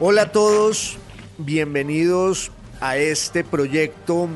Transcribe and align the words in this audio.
Hola 0.00 0.22
a 0.22 0.32
todos, 0.32 0.96
bienvenidos 1.36 2.50
a 2.80 2.96
este 2.96 3.44
proyecto 3.44 4.28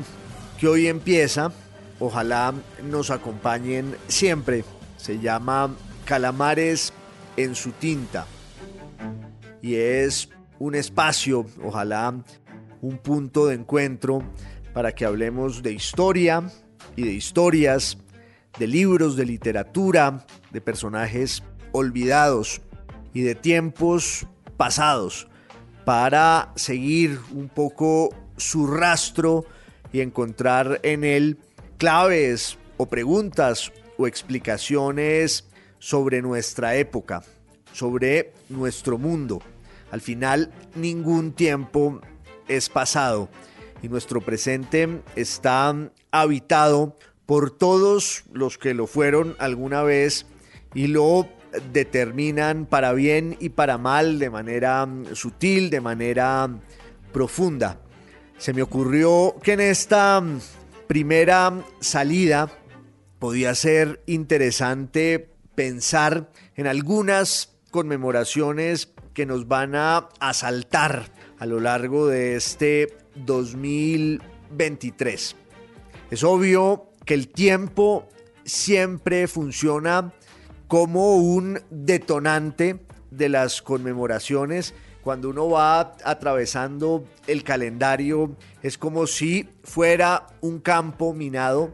que 0.59 0.67
hoy 0.67 0.87
empieza. 0.87 1.51
Ojalá 1.99 2.53
nos 2.83 3.09
acompañen 3.09 3.95
siempre. 4.07 4.63
Se 4.97 5.17
llama 5.17 5.75
Calamares 6.05 6.93
en 7.35 7.55
su 7.55 7.71
tinta. 7.71 8.27
Y 9.63 9.73
es 9.73 10.29
un 10.59 10.75
espacio, 10.75 11.47
ojalá 11.63 12.13
un 12.81 12.97
punto 12.99 13.47
de 13.47 13.55
encuentro 13.55 14.23
para 14.79 14.95
que 14.95 15.03
hablemos 15.03 15.61
de 15.61 15.73
historia 15.73 16.41
y 16.95 17.03
de 17.03 17.11
historias, 17.11 17.97
de 18.57 18.65
libros, 18.65 19.17
de 19.17 19.25
literatura, 19.25 20.25
de 20.51 20.61
personajes 20.61 21.43
olvidados 21.73 22.61
y 23.13 23.19
de 23.19 23.35
tiempos 23.35 24.25
pasados, 24.55 25.27
para 25.83 26.53
seguir 26.55 27.19
un 27.33 27.49
poco 27.49 28.15
su 28.37 28.67
rastro 28.67 29.43
y 29.91 29.99
encontrar 29.99 30.79
en 30.83 31.03
él 31.03 31.39
claves 31.77 32.57
o 32.77 32.85
preguntas 32.85 33.73
o 33.97 34.07
explicaciones 34.07 35.49
sobre 35.79 36.21
nuestra 36.21 36.77
época, 36.77 37.21
sobre 37.73 38.31
nuestro 38.47 38.97
mundo. 38.97 39.41
Al 39.91 39.99
final, 39.99 40.53
ningún 40.73 41.33
tiempo 41.33 41.99
es 42.47 42.69
pasado 42.69 43.27
y 43.81 43.89
nuestro 43.89 44.21
presente 44.21 45.01
está 45.15 45.75
habitado 46.11 46.97
por 47.25 47.51
todos 47.51 48.23
los 48.33 48.57
que 48.57 48.73
lo 48.73 48.87
fueron 48.87 49.35
alguna 49.39 49.83
vez 49.83 50.25
y 50.73 50.87
lo 50.87 51.27
determinan 51.71 52.65
para 52.65 52.93
bien 52.93 53.37
y 53.39 53.49
para 53.49 53.77
mal, 53.77 54.19
de 54.19 54.29
manera 54.29 54.87
sutil, 55.13 55.69
de 55.69 55.81
manera 55.81 56.49
profunda. 57.11 57.79
Se 58.37 58.53
me 58.53 58.61
ocurrió 58.61 59.35
que 59.43 59.53
en 59.53 59.61
esta 59.61 60.23
primera 60.87 61.63
salida 61.79 62.49
podía 63.19 63.53
ser 63.53 64.01
interesante 64.05 65.29
pensar 65.55 66.29
en 66.55 66.67
algunas 66.67 67.53
conmemoraciones 67.69 68.93
que 69.13 69.25
nos 69.25 69.47
van 69.47 69.75
a 69.75 70.09
asaltar 70.19 71.11
a 71.37 71.45
lo 71.45 71.59
largo 71.59 72.07
de 72.07 72.35
este 72.35 72.97
2023. 73.25 75.35
Es 76.11 76.23
obvio 76.23 76.93
que 77.05 77.13
el 77.13 77.27
tiempo 77.27 78.07
siempre 78.45 79.27
funciona 79.27 80.13
como 80.67 81.17
un 81.17 81.61
detonante 81.69 82.79
de 83.11 83.29
las 83.29 83.61
conmemoraciones. 83.61 84.73
Cuando 85.01 85.29
uno 85.29 85.49
va 85.49 85.95
atravesando 86.03 87.05
el 87.25 87.43
calendario 87.43 88.35
es 88.61 88.77
como 88.77 89.07
si 89.07 89.47
fuera 89.63 90.27
un 90.41 90.59
campo 90.59 91.13
minado 91.13 91.73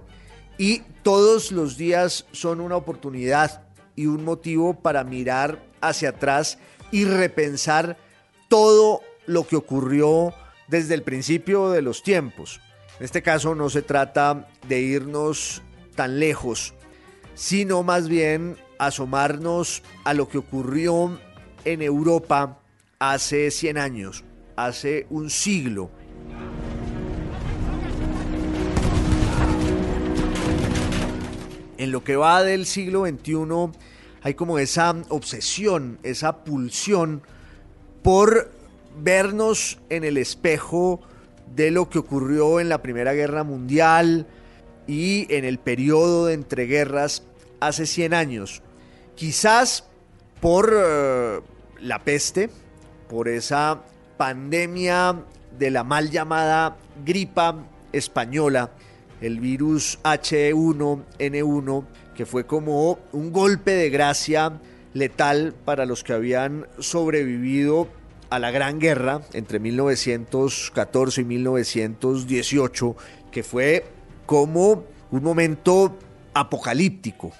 y 0.58 0.84
todos 1.04 1.52
los 1.52 1.78
días 1.78 2.26
son 2.32 2.62
una 2.62 2.78
oportunidad 2.78 3.64
y 3.96 4.06
un 4.06 4.24
motivo 4.24 4.80
para 4.80 5.04
mirar 5.04 5.66
hacia 5.82 6.10
atrás 6.10 6.60
y 6.92 7.06
repensar 7.06 7.98
todo 8.48 9.02
lo 9.26 9.48
que 9.48 9.56
ocurrió 9.56 10.34
desde 10.68 10.94
el 10.94 11.04
principio 11.04 11.70
de 11.70 11.82
los 11.82 12.04
tiempos. 12.04 12.62
En 13.00 13.06
este 13.06 13.22
caso 13.22 13.56
no 13.56 13.70
se 13.70 13.82
trata 13.82 14.48
de 14.68 14.80
irnos 14.80 15.62
tan 15.96 16.20
lejos, 16.20 16.74
sino 17.34 17.84
más 17.84 18.08
bien 18.08 18.58
asomarnos 18.78 19.84
a 20.04 20.14
lo 20.14 20.30
que 20.30 20.38
ocurrió 20.38 21.20
en 21.66 21.82
Europa 21.82 22.60
hace 23.00 23.52
100 23.52 23.78
años, 23.78 24.24
hace 24.56 25.08
un 25.10 25.30
siglo. 25.30 25.92
En 31.78 31.92
lo 31.92 32.04
que 32.04 32.16
va 32.16 32.44
del 32.44 32.66
siglo 32.66 33.06
XXI 33.06 33.78
hay 34.22 34.34
como 34.34 34.58
esa 34.58 34.96
obsesión, 35.10 36.00
esa 36.04 36.44
pulsión 36.44 37.22
por 38.02 38.55
vernos 38.98 39.80
en 39.90 40.04
el 40.04 40.18
espejo 40.18 41.02
de 41.56 41.72
lo 41.72 41.90
que 41.90 42.00
ocurrió 42.00 42.60
en 42.60 42.70
la 42.70 42.82
Primera 42.82 43.14
Guerra 43.14 43.44
Mundial 43.44 44.28
y 44.88 45.34
en 45.34 45.46
el 45.46 45.58
periodo 45.58 46.28
de 46.28 46.34
entreguerras 46.34 47.24
hace 47.60 47.86
100 47.86 48.14
años. 48.14 48.62
Quizás 49.16 49.86
por 50.42 50.74
uh, 50.74 51.42
la 51.82 52.04
peste, 52.04 52.50
por 53.10 53.28
esa 53.28 53.82
pandemia 54.18 55.16
de 55.58 55.72
la 55.72 55.84
mal 55.84 56.10
llamada 56.10 56.78
gripa 57.06 57.56
española, 57.94 58.72
el 59.22 59.40
virus 59.40 60.00
H1N1, 60.04 61.86
que 62.16 62.26
fue 62.26 62.46
como 62.46 63.00
un 63.12 63.32
golpe 63.32 63.72
de 63.72 63.90
gracia 63.90 64.60
letal 64.94 65.54
para 65.66 65.86
los 65.86 66.04
que 66.04 66.14
habían 66.14 66.68
sobrevivido 66.80 67.88
a 68.30 68.40
la 68.40 68.52
Gran 68.52 68.80
Guerra 68.80 69.22
entre 69.34 69.60
1914 69.60 71.22
y 71.22 71.24
1918, 71.26 72.96
que 73.32 73.44
fue 73.44 73.86
como 74.26 74.86
un 75.12 75.24
momento 75.24 75.98
apocalíptico, 76.34 77.32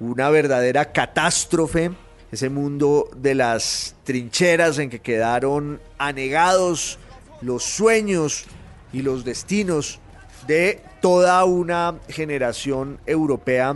una 0.00 0.30
verdadera 0.30 0.92
catástrofe, 0.92 1.90
ese 2.30 2.50
mundo 2.50 3.08
de 3.16 3.34
las 3.34 3.94
trincheras 4.04 4.78
en 4.78 4.90
que 4.90 5.00
quedaron 5.00 5.80
anegados 5.98 6.98
los 7.40 7.62
sueños 7.62 8.44
y 8.92 9.02
los 9.02 9.24
destinos 9.24 10.00
de 10.46 10.82
toda 11.00 11.44
una 11.44 11.98
generación 12.08 12.98
europea 13.06 13.74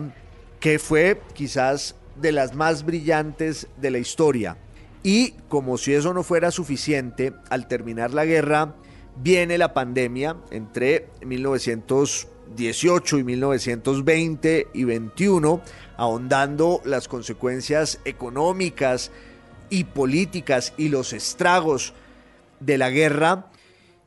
que 0.60 0.78
fue 0.78 1.20
quizás 1.34 1.94
de 2.16 2.32
las 2.32 2.54
más 2.54 2.84
brillantes 2.84 3.68
de 3.76 3.90
la 3.90 3.98
historia. 3.98 4.56
Y 5.10 5.32
como 5.48 5.78
si 5.78 5.94
eso 5.94 6.12
no 6.12 6.22
fuera 6.22 6.50
suficiente, 6.50 7.32
al 7.48 7.66
terminar 7.66 8.12
la 8.12 8.26
guerra, 8.26 8.74
viene 9.16 9.56
la 9.56 9.72
pandemia 9.72 10.36
entre 10.50 11.08
1918 11.24 13.16
y 13.16 13.24
1920 13.24 14.66
y 14.74 14.84
21, 14.84 15.62
ahondando 15.96 16.82
las 16.84 17.08
consecuencias 17.08 18.00
económicas 18.04 19.10
y 19.70 19.84
políticas 19.84 20.74
y 20.76 20.90
los 20.90 21.14
estragos 21.14 21.94
de 22.60 22.76
la 22.76 22.90
guerra. 22.90 23.46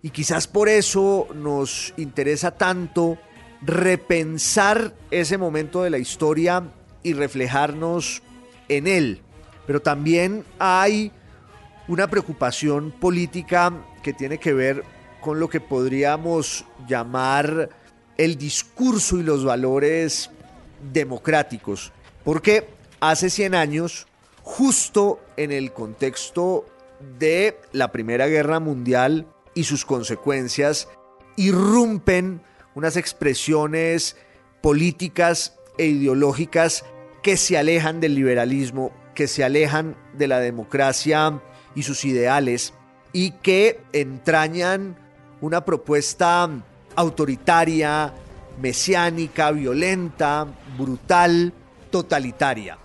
Y 0.03 0.11
quizás 0.11 0.45
por 0.45 0.69
eso 0.69 1.29
nos 1.33 1.95
interesa 1.97 2.51
tanto 2.51 3.17
repensar 3.63 4.93
ese 5.09 5.39
momento 5.39 5.81
de 5.81 5.89
la 5.89 5.97
historia 5.97 6.61
y 7.01 7.13
reflejarnos 7.13 8.21
en 8.69 8.85
él. 8.85 9.23
Pero 9.71 9.81
también 9.81 10.43
hay 10.59 11.13
una 11.87 12.09
preocupación 12.09 12.91
política 12.91 13.71
que 14.03 14.11
tiene 14.11 14.37
que 14.37 14.51
ver 14.51 14.83
con 15.21 15.39
lo 15.39 15.47
que 15.47 15.61
podríamos 15.61 16.65
llamar 16.89 17.69
el 18.17 18.37
discurso 18.37 19.17
y 19.17 19.23
los 19.23 19.45
valores 19.45 20.29
democráticos. 20.91 21.93
Porque 22.25 22.67
hace 22.99 23.29
100 23.29 23.55
años, 23.55 24.07
justo 24.43 25.21
en 25.37 25.53
el 25.53 25.71
contexto 25.71 26.65
de 27.17 27.57
la 27.71 27.93
Primera 27.93 28.27
Guerra 28.27 28.59
Mundial 28.59 29.25
y 29.55 29.63
sus 29.63 29.85
consecuencias, 29.85 30.89
irrumpen 31.37 32.41
unas 32.75 32.97
expresiones 32.97 34.17
políticas 34.59 35.57
e 35.77 35.85
ideológicas 35.85 36.83
que 37.23 37.37
se 37.37 37.57
alejan 37.57 38.01
del 38.01 38.15
liberalismo, 38.15 38.91
que 39.21 39.27
se 39.27 39.43
alejan 39.43 39.95
de 40.17 40.27
la 40.27 40.39
democracia 40.39 41.39
y 41.75 41.83
sus 41.83 42.05
ideales 42.05 42.73
y 43.13 43.29
que 43.43 43.79
entrañan 43.93 44.95
una 45.41 45.63
propuesta 45.63 46.49
autoritaria, 46.95 48.15
mesiánica, 48.59 49.51
violenta, 49.51 50.47
brutal, 50.75 51.53
totalitaria. 51.91 52.79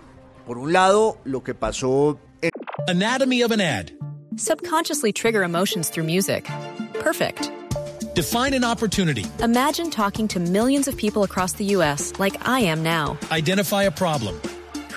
Por 0.45 0.59
un 0.59 0.73
lado, 0.73 1.17
lo 1.23 1.43
que 1.43 1.55
pasó 1.55 2.19
en 2.43 2.51
Anatomy 2.87 3.41
of 3.41 3.51
an 3.51 3.61
ad. 3.61 3.89
Subconsciously 4.35 5.11
trigger 5.11 5.41
emotions 5.41 5.89
through 5.89 6.05
music. 6.05 6.47
Perfect. 6.99 7.49
Define 8.13 8.53
an 8.53 8.63
opportunity. 8.63 9.25
Imagine 9.41 9.89
talking 9.89 10.27
to 10.27 10.39
millions 10.39 10.87
of 10.87 10.95
people 10.97 11.23
across 11.23 11.53
the 11.53 11.65
U.S. 11.77 12.13
like 12.19 12.47
I 12.47 12.59
am 12.59 12.83
now. 12.83 13.17
Identify 13.31 13.85
a 13.85 13.91
problem. 13.91 14.39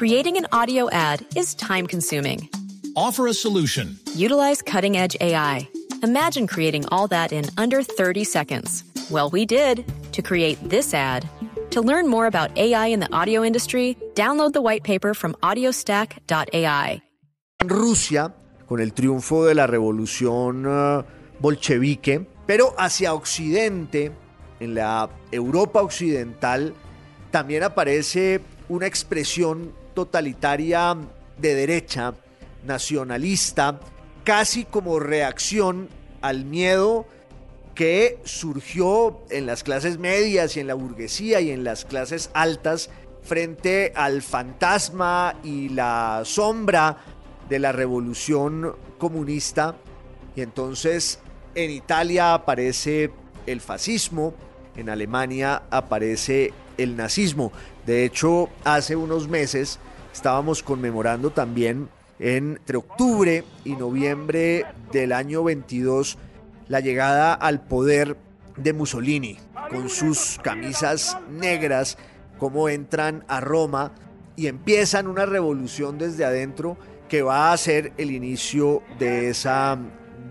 Creating 0.01 0.39
an 0.39 0.47
audio 0.51 0.89
ad 0.93 1.27
is 1.37 1.55
time 1.55 1.87
consuming. 1.87 2.49
Offer 2.97 3.27
a 3.27 3.35
solution. 3.35 3.99
Utilize 4.15 4.63
cutting 4.63 4.97
edge 4.97 5.15
AI. 5.21 5.69
Imagine 6.03 6.47
creating 6.47 6.87
all 6.89 7.07
that 7.09 7.33
in 7.33 7.45
under 7.59 7.83
30 7.83 8.25
seconds. 8.25 8.83
Well, 9.11 9.29
we 9.29 9.45
did 9.45 9.85
to 10.13 10.23
create 10.23 10.57
this 10.67 10.95
ad. 10.95 11.29
To 11.73 11.83
learn 11.83 12.09
more 12.09 12.25
about 12.25 12.49
AI 12.57 12.87
in 12.87 13.01
the 13.01 13.13
audio 13.13 13.45
industry, 13.45 13.99
download 14.15 14.55
the 14.55 14.63
white 14.63 14.85
paper 14.85 15.13
from 15.13 15.35
audiostack.ai. 15.43 17.03
Rusia, 17.67 18.33
con 18.67 18.81
el 18.81 18.95
triunfo 18.95 19.45
de 19.45 19.55
la 19.55 19.67
revolución 19.67 20.65
eh, 20.67 21.05
bolchevique, 21.41 22.27
pero 22.47 22.75
hacia 22.79 23.13
Occidente, 23.13 24.13
en 24.61 24.75
la 24.75 25.11
Europa 25.31 25.83
occidental, 25.83 26.73
también 27.31 27.65
aparece 27.65 28.41
una 28.71 28.87
expresión 28.87 29.79
totalitaria 29.95 30.97
de 31.39 31.55
derecha, 31.55 32.15
nacionalista, 32.65 33.81
casi 34.25 34.65
como 34.65 35.01
reacción 35.01 35.89
al 36.21 36.45
miedo 36.45 37.07
que 37.75 38.19
surgió 38.25 39.21
en 39.31 39.47
las 39.47 39.63
clases 39.63 39.99
medias 39.99 40.57
y 40.57 40.61
en 40.61 40.67
la 40.67 40.75
burguesía 40.75 41.41
y 41.41 41.51
en 41.51 41.65
las 41.65 41.85
clases 41.85 42.31
altas 42.35 42.91
frente 43.23 43.93
al 43.95 44.23
fantasma 44.23 45.37
y 45.43 45.71
la 45.71 46.23
sombra 46.25 46.99
de 47.49 47.59
la 47.59 47.73
revolución 47.73 48.77
comunista. 48.99 49.77
Y 50.37 50.43
entonces 50.43 51.21
en 51.55 51.71
Italia 51.71 52.35
aparece 52.35 53.11
el 53.47 53.61
fascismo, 53.61 54.35
en 54.77 54.89
Alemania 54.89 55.63
aparece 55.71 56.53
el 56.79 56.97
nazismo. 56.97 57.53
De 57.91 58.05
hecho, 58.05 58.49
hace 58.63 58.95
unos 58.95 59.27
meses 59.27 59.81
estábamos 60.13 60.63
conmemorando 60.63 61.31
también 61.31 61.89
entre 62.21 62.77
octubre 62.77 63.43
y 63.65 63.75
noviembre 63.75 64.65
del 64.93 65.11
año 65.11 65.43
22 65.43 66.17
la 66.69 66.79
llegada 66.79 67.35
al 67.35 67.63
poder 67.63 68.17
de 68.57 68.75
Mussolini, 68.75 69.39
con 69.71 69.89
sus 69.89 70.39
camisas 70.41 71.19
negras, 71.33 71.99
cómo 72.39 72.69
entran 72.69 73.25
a 73.27 73.41
Roma 73.41 73.91
y 74.37 74.47
empiezan 74.47 75.09
una 75.09 75.27
revolución 75.27 75.99
desde 75.99 76.25
adentro 76.25 76.77
que 77.09 77.23
va 77.23 77.53
a 77.53 77.57
ser 77.57 77.93
el 77.99 78.13
inicio 78.13 78.85
de 79.01 79.31
esa 79.31 79.77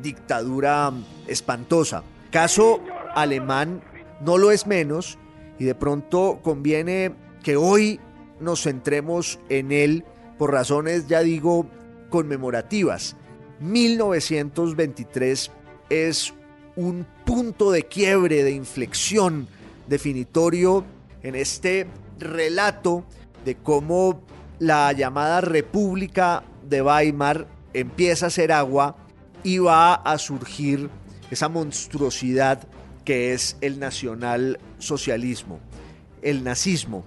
dictadura 0.01 0.93
espantosa. 1.27 2.03
Caso 2.31 2.79
alemán 3.13 3.81
no 4.21 4.37
lo 4.37 4.49
es 4.51 4.65
menos 4.65 5.17
y 5.57 5.65
de 5.65 5.75
pronto 5.75 6.39
conviene 6.41 7.27
que 7.43 7.55
hoy 7.55 7.99
nos 8.39 8.63
centremos 8.63 9.39
en 9.49 9.71
él 9.71 10.03
por 10.37 10.51
razones, 10.51 11.07
ya 11.07 11.21
digo, 11.21 11.67
conmemorativas. 12.09 13.15
1923 13.59 15.51
es 15.89 16.33
un 16.75 17.05
punto 17.25 17.71
de 17.71 17.83
quiebre, 17.83 18.43
de 18.43 18.51
inflexión 18.51 19.47
definitorio 19.87 20.85
en 21.23 21.35
este 21.35 21.87
relato 22.19 23.03
de 23.43 23.55
cómo 23.55 24.21
la 24.59 24.91
llamada 24.93 25.41
República 25.41 26.43
de 26.67 26.81
Weimar 26.81 27.47
empieza 27.73 28.27
a 28.27 28.29
ser 28.29 28.51
agua 28.51 28.95
y 29.43 29.57
va 29.57 29.93
a 29.95 30.17
surgir 30.17 30.89
esa 31.31 31.49
monstruosidad 31.49 32.67
que 33.05 33.33
es 33.33 33.57
el 33.61 33.79
nacionalsocialismo, 33.79 35.59
el 36.21 36.43
nazismo. 36.43 37.03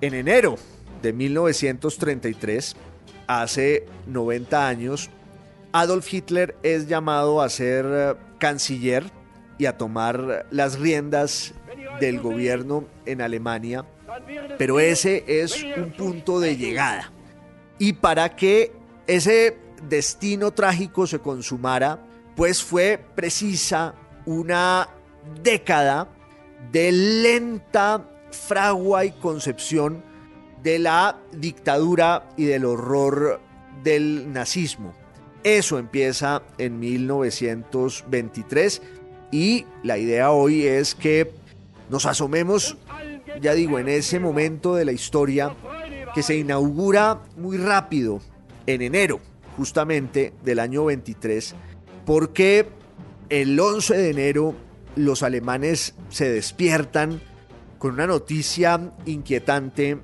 En 0.00 0.14
enero 0.14 0.56
de 1.02 1.12
1933, 1.12 2.76
hace 3.26 3.86
90 4.06 4.68
años, 4.68 5.10
Adolf 5.72 6.12
Hitler 6.12 6.56
es 6.62 6.88
llamado 6.88 7.40
a 7.42 7.48
ser 7.48 7.86
eh, 7.88 8.14
canciller 8.38 9.04
y 9.58 9.66
a 9.66 9.76
tomar 9.76 10.46
las 10.50 10.78
riendas 10.78 11.54
del 12.00 12.20
gobierno 12.20 12.84
en 13.06 13.20
Alemania, 13.20 13.84
pero 14.58 14.80
ese 14.80 15.24
es 15.26 15.64
un 15.76 15.92
punto 15.92 16.40
de 16.40 16.56
llegada. 16.56 17.12
Y 17.78 17.94
para 17.94 18.34
que 18.34 18.72
ese 19.06 19.56
destino 19.88 20.52
trágico 20.52 21.06
se 21.06 21.18
consumara, 21.18 21.98
pues 22.36 22.62
fue 22.62 23.00
precisa 23.14 23.94
una 24.26 24.88
década 25.42 26.08
de 26.72 26.92
lenta 26.92 28.13
fragua 28.34 29.04
y 29.04 29.12
concepción 29.12 30.02
de 30.62 30.78
la 30.78 31.18
dictadura 31.32 32.28
y 32.36 32.44
del 32.44 32.64
horror 32.64 33.40
del 33.82 34.32
nazismo. 34.32 34.94
Eso 35.42 35.78
empieza 35.78 36.42
en 36.58 36.80
1923 36.80 38.82
y 39.30 39.66
la 39.82 39.98
idea 39.98 40.30
hoy 40.30 40.66
es 40.66 40.94
que 40.94 41.32
nos 41.90 42.06
asomemos, 42.06 42.78
ya 43.42 43.52
digo, 43.52 43.78
en 43.78 43.88
ese 43.88 44.20
momento 44.20 44.74
de 44.74 44.86
la 44.86 44.92
historia 44.92 45.54
que 46.14 46.22
se 46.22 46.36
inaugura 46.36 47.20
muy 47.36 47.58
rápido 47.58 48.20
en 48.66 48.80
enero 48.80 49.20
justamente 49.56 50.32
del 50.44 50.60
año 50.60 50.86
23, 50.86 51.54
porque 52.06 52.66
el 53.28 53.58
11 53.58 53.96
de 53.96 54.10
enero 54.10 54.54
los 54.96 55.22
alemanes 55.22 55.94
se 56.08 56.30
despiertan 56.30 57.20
con 57.84 57.92
una 57.92 58.06
noticia 58.06 58.94
inquietante 59.04 59.98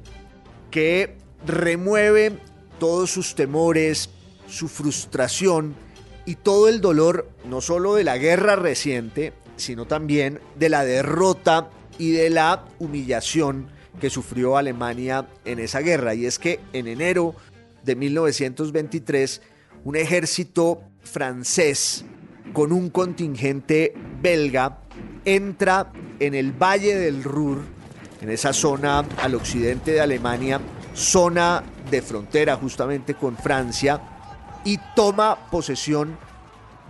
que 0.70 1.16
remueve 1.46 2.36
todos 2.78 3.10
sus 3.10 3.34
temores, 3.34 4.10
su 4.46 4.68
frustración 4.68 5.74
y 6.26 6.34
todo 6.34 6.68
el 6.68 6.82
dolor, 6.82 7.30
no 7.46 7.62
solo 7.62 7.94
de 7.94 8.04
la 8.04 8.18
guerra 8.18 8.54
reciente, 8.54 9.32
sino 9.56 9.86
también 9.86 10.40
de 10.58 10.68
la 10.68 10.84
derrota 10.84 11.70
y 11.98 12.10
de 12.10 12.28
la 12.28 12.66
humillación 12.80 13.68
que 13.98 14.10
sufrió 14.10 14.58
Alemania 14.58 15.26
en 15.46 15.58
esa 15.58 15.80
guerra. 15.80 16.14
Y 16.14 16.26
es 16.26 16.38
que 16.38 16.60
en 16.74 16.86
enero 16.86 17.34
de 17.82 17.96
1923, 17.96 19.40
un 19.84 19.96
ejército 19.96 20.82
francés 21.02 22.04
con 22.52 22.72
un 22.72 22.90
contingente 22.90 23.94
belga 24.20 24.82
entra 25.24 25.92
en 26.18 26.34
el 26.34 26.52
Valle 26.52 26.96
del 26.96 27.22
Ruhr, 27.22 27.62
en 28.20 28.30
esa 28.30 28.52
zona 28.52 29.04
al 29.22 29.34
occidente 29.34 29.92
de 29.92 30.00
Alemania, 30.00 30.60
zona 30.94 31.62
de 31.90 32.02
frontera 32.02 32.56
justamente 32.56 33.14
con 33.14 33.36
Francia, 33.36 34.00
y 34.64 34.78
toma 34.94 35.50
posesión 35.50 36.18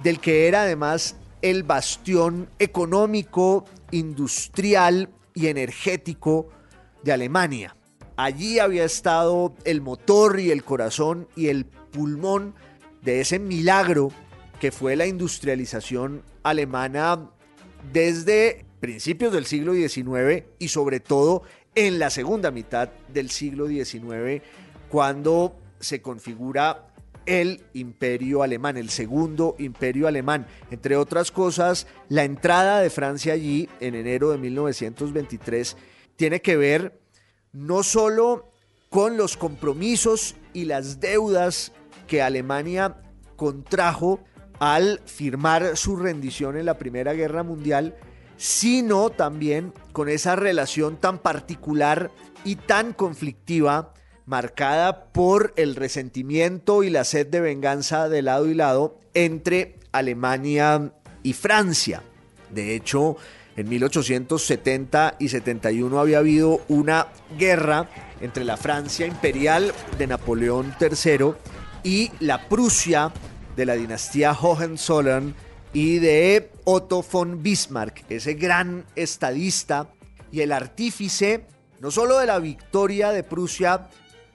del 0.02 0.18
que 0.20 0.48
era 0.48 0.62
además 0.62 1.16
el 1.42 1.62
bastión 1.62 2.48
económico, 2.58 3.64
industrial 3.90 5.08
y 5.34 5.46
energético 5.46 6.48
de 7.02 7.12
Alemania. 7.12 7.76
Allí 8.16 8.58
había 8.58 8.84
estado 8.84 9.54
el 9.64 9.80
motor 9.80 10.40
y 10.40 10.50
el 10.50 10.64
corazón 10.64 11.28
y 11.36 11.48
el 11.48 11.64
pulmón 11.64 12.54
de 13.02 13.20
ese 13.20 13.38
milagro 13.38 14.12
que 14.60 14.72
fue 14.72 14.94
la 14.96 15.06
industrialización 15.06 16.22
alemana 16.42 17.30
desde 17.92 18.64
principios 18.80 19.32
del 19.32 19.46
siglo 19.46 19.74
XIX 19.74 20.44
y 20.58 20.68
sobre 20.68 21.00
todo 21.00 21.42
en 21.74 21.98
la 21.98 22.10
segunda 22.10 22.50
mitad 22.50 22.88
del 23.08 23.30
siglo 23.30 23.68
XIX, 23.68 24.42
cuando 24.88 25.56
se 25.78 26.02
configura 26.02 26.86
el 27.26 27.62
imperio 27.74 28.42
alemán, 28.42 28.76
el 28.76 28.90
segundo 28.90 29.54
imperio 29.58 30.08
alemán. 30.08 30.46
Entre 30.70 30.96
otras 30.96 31.30
cosas, 31.30 31.86
la 32.08 32.24
entrada 32.24 32.80
de 32.80 32.90
Francia 32.90 33.34
allí 33.34 33.68
en 33.78 33.94
enero 33.94 34.30
de 34.30 34.38
1923 34.38 35.76
tiene 36.16 36.40
que 36.40 36.56
ver 36.56 37.00
no 37.52 37.82
solo 37.82 38.52
con 38.88 39.16
los 39.16 39.36
compromisos 39.36 40.34
y 40.52 40.64
las 40.64 40.98
deudas 40.98 41.72
que 42.08 42.22
Alemania 42.22 42.96
contrajo 43.36 44.20
al 44.60 45.00
firmar 45.06 45.76
su 45.76 45.96
rendición 45.96 46.56
en 46.56 46.66
la 46.66 46.78
Primera 46.78 47.14
Guerra 47.14 47.42
Mundial, 47.42 47.96
sino 48.36 49.10
también 49.10 49.72
con 49.92 50.08
esa 50.08 50.36
relación 50.36 50.96
tan 50.96 51.18
particular 51.18 52.10
y 52.44 52.56
tan 52.56 52.92
conflictiva 52.92 53.92
marcada 54.26 55.06
por 55.12 55.52
el 55.56 55.74
resentimiento 55.74 56.84
y 56.84 56.90
la 56.90 57.04
sed 57.04 57.26
de 57.26 57.40
venganza 57.40 58.08
de 58.08 58.22
lado 58.22 58.48
y 58.48 58.54
lado 58.54 58.98
entre 59.14 59.78
Alemania 59.92 60.92
y 61.22 61.32
Francia. 61.32 62.02
De 62.50 62.74
hecho, 62.74 63.16
en 63.56 63.68
1870 63.68 65.16
y 65.18 65.28
71 65.28 65.98
había 65.98 66.18
habido 66.18 66.60
una 66.68 67.08
guerra 67.38 67.88
entre 68.20 68.44
la 68.44 68.56
Francia 68.56 69.06
imperial 69.06 69.72
de 69.98 70.06
Napoleón 70.06 70.74
III 70.80 71.32
y 71.82 72.10
la 72.20 72.48
Prusia 72.48 73.12
de 73.56 73.66
la 73.66 73.74
dinastía 73.74 74.32
Hohenzollern 74.32 75.34
y 75.72 75.98
de 75.98 76.50
Otto 76.64 77.04
von 77.10 77.42
Bismarck, 77.42 78.04
ese 78.08 78.34
gran 78.34 78.84
estadista 78.96 79.88
y 80.32 80.40
el 80.40 80.52
artífice 80.52 81.46
no 81.80 81.90
solo 81.90 82.18
de 82.18 82.26
la 82.26 82.38
victoria 82.38 83.10
de 83.10 83.22
Prusia 83.22 83.88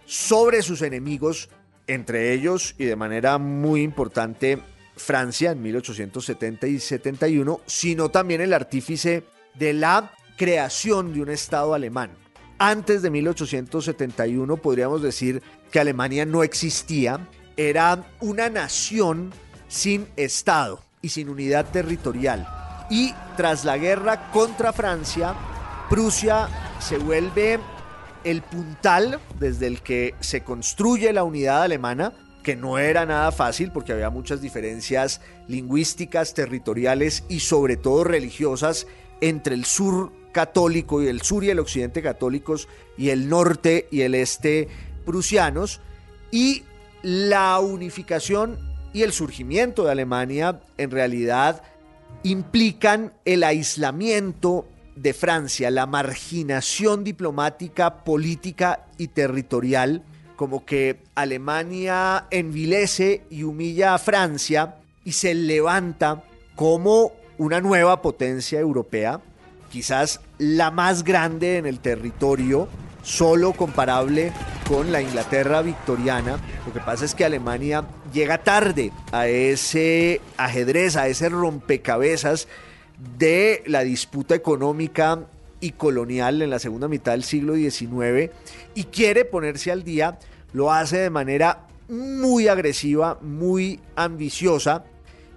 sobre 0.06 0.62
sus 0.62 0.82
enemigos, 0.82 1.50
entre 1.88 2.34
ellos 2.34 2.76
y 2.78 2.86
de 2.86 2.96
manera 2.96 3.38
muy 3.38 3.84
importante 3.84 4.60
Francia 4.96 5.52
en 5.52 5.62
1870 5.62 6.68
y 6.68 6.80
71, 6.80 7.62
sino 7.66 8.10
también 8.10 8.42
el 8.42 8.54
artífice 8.54 9.24
de 9.54 9.74
la 9.74 10.12
creación 10.38 11.14
de 11.14 11.22
un 11.22 11.30
Estado 11.30 11.74
alemán. 11.74 12.12
Antes 12.58 13.02
de 13.02 13.10
1871 13.12 14.58
podríamos 14.58 15.02
decir 15.02 15.44
que 15.72 15.80
Alemania 15.80 16.26
no 16.26 16.44
existía, 16.44 17.28
era 17.58 18.06
una 18.22 18.50
nación 18.50 19.34
sin 19.68 20.08
Estado 20.16 20.82
y 21.02 21.10
sin 21.10 21.30
unidad 21.30 21.66
territorial. 21.72 22.48
Y 22.90 23.14
tras 23.38 23.66
la 23.66 23.78
guerra 23.78 24.32
contra 24.32 24.74
Francia, 24.74 25.34
Prusia 25.90 26.50
se 26.80 26.98
vuelve 26.98 27.60
el 28.24 28.42
puntal 28.42 29.20
desde 29.40 29.68
el 29.68 29.82
que 29.82 30.16
se 30.20 30.44
construye 30.44 31.14
la 31.14 31.24
unidad 31.24 31.62
alemana, 31.62 32.14
que 32.44 32.56
no 32.56 32.78
era 32.78 33.06
nada 33.06 33.32
fácil 33.32 33.72
porque 33.72 33.94
había 33.94 34.10
muchas 34.10 34.42
diferencias 34.42 35.22
lingüísticas, 35.48 36.34
territoriales 36.34 37.24
y 37.30 37.40
sobre 37.40 37.78
todo 37.78 38.04
religiosas 38.04 38.88
entre 39.22 39.56
el 39.56 39.66
sur 39.66 40.12
católico 40.32 41.02
y 41.02 41.08
el 41.08 41.22
sur 41.22 41.44
y 41.44 41.50
el 41.50 41.60
occidente 41.60 42.02
católicos 42.02 42.68
y 42.98 43.10
el 43.10 43.30
norte 43.30 43.88
y 43.92 44.02
el 44.02 44.16
este 44.16 44.68
prusianos 45.06 45.82
y 46.32 46.64
la 47.06 47.60
unificación 47.60 48.58
y 48.92 49.04
el 49.04 49.12
surgimiento 49.12 49.84
de 49.84 49.92
Alemania 49.92 50.60
en 50.80 50.90
realidad 50.90 51.62
implican 52.24 53.14
el 53.26 53.44
aislamiento 53.44 54.68
de 54.96 55.14
Francia, 55.14 55.70
la 55.70 55.86
marginación 55.86 57.04
diplomática, 57.04 58.04
política 58.04 58.88
y 58.98 59.10
territorial, 59.10 60.02
como 60.36 60.66
que 60.66 61.04
Alemania 61.14 62.26
envilece 62.32 63.22
y 63.30 63.44
humilla 63.44 63.94
a 63.94 64.00
Francia 64.00 64.78
y 65.04 65.12
se 65.12 65.36
levanta 65.36 66.24
como 66.56 67.12
una 67.38 67.62
nueva 67.62 68.02
potencia 68.02 68.60
europea, 68.60 69.22
quizás 69.72 70.22
la 70.40 70.72
más 70.72 71.04
grande 71.04 71.58
en 71.58 71.68
el 71.68 71.82
territorio, 71.82 72.68
solo 73.06 73.54
comparable 73.54 74.34
con 74.68 74.92
la 74.92 75.02
Inglaterra 75.02 75.62
victoriana. 75.62 76.38
Lo 76.66 76.74
que 76.74 76.80
pasa 76.80 77.06
es 77.06 77.16
que 77.16 77.24
Alemania 77.24 77.86
llega 78.12 78.40
tarde 78.40 78.92
a 79.12 79.28
ese 79.28 80.20
ajedrez, 80.38 80.98
a 80.98 81.08
ese 81.08 81.30
rompecabezas 81.30 82.48
de 83.18 83.64
la 83.68 83.84
disputa 83.84 84.36
económica 84.36 85.20
y 85.62 85.72
colonial 85.72 86.42
en 86.42 86.50
la 86.50 86.60
segunda 86.60 86.88
mitad 86.88 87.12
del 87.12 87.24
siglo 87.24 87.56
XIX 87.56 88.32
y 88.74 88.86
quiere 88.86 89.24
ponerse 89.24 89.72
al 89.72 89.84
día, 89.84 90.18
lo 90.52 90.72
hace 90.72 90.98
de 90.98 91.10
manera 91.10 91.68
muy 91.88 92.48
agresiva, 92.48 93.20
muy 93.22 93.80
ambiciosa 93.96 94.84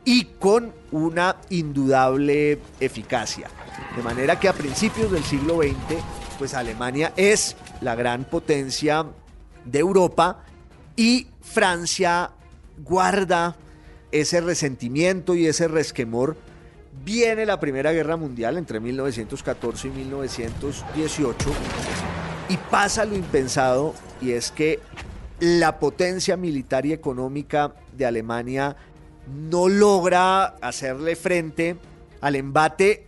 y 0.04 0.25
con 0.25 0.72
una 0.90 1.37
indudable 1.50 2.58
eficacia. 2.80 3.48
De 3.94 4.02
manera 4.02 4.40
que 4.40 4.48
a 4.48 4.54
principios 4.54 5.12
del 5.12 5.22
siglo 5.22 5.58
XX, 5.58 5.98
pues 6.38 6.54
Alemania 6.54 7.12
es 7.16 7.57
la 7.80 7.95
gran 7.95 8.25
potencia 8.25 9.04
de 9.64 9.78
Europa 9.80 10.45
y 10.97 11.26
Francia 11.40 12.30
guarda 12.85 13.57
ese 14.12 14.40
resentimiento 14.40 15.35
y 15.35 15.47
ese 15.47 15.68
resquemor. 15.68 16.37
Viene 17.04 17.45
la 17.47 17.61
Primera 17.61 17.92
Guerra 17.92 18.16
Mundial 18.16 18.57
entre 18.57 18.80
1914 18.80 19.88
y 19.88 19.90
1918 19.90 21.50
y 22.49 22.57
pasa 22.71 23.04
lo 23.04 23.14
impensado 23.14 23.95
y 24.21 24.33
es 24.33 24.50
que 24.50 24.80
la 25.40 25.78
potencia 25.78 26.37
militar 26.37 26.87
y 26.87 26.92
económica 26.92 27.75
de 27.97 28.07
Alemania 28.07 28.76
no 29.28 29.68
logra 29.68 30.47
hacerle 30.61 31.14
frente 31.16 31.76
al 32.21 32.35
embate 32.35 33.07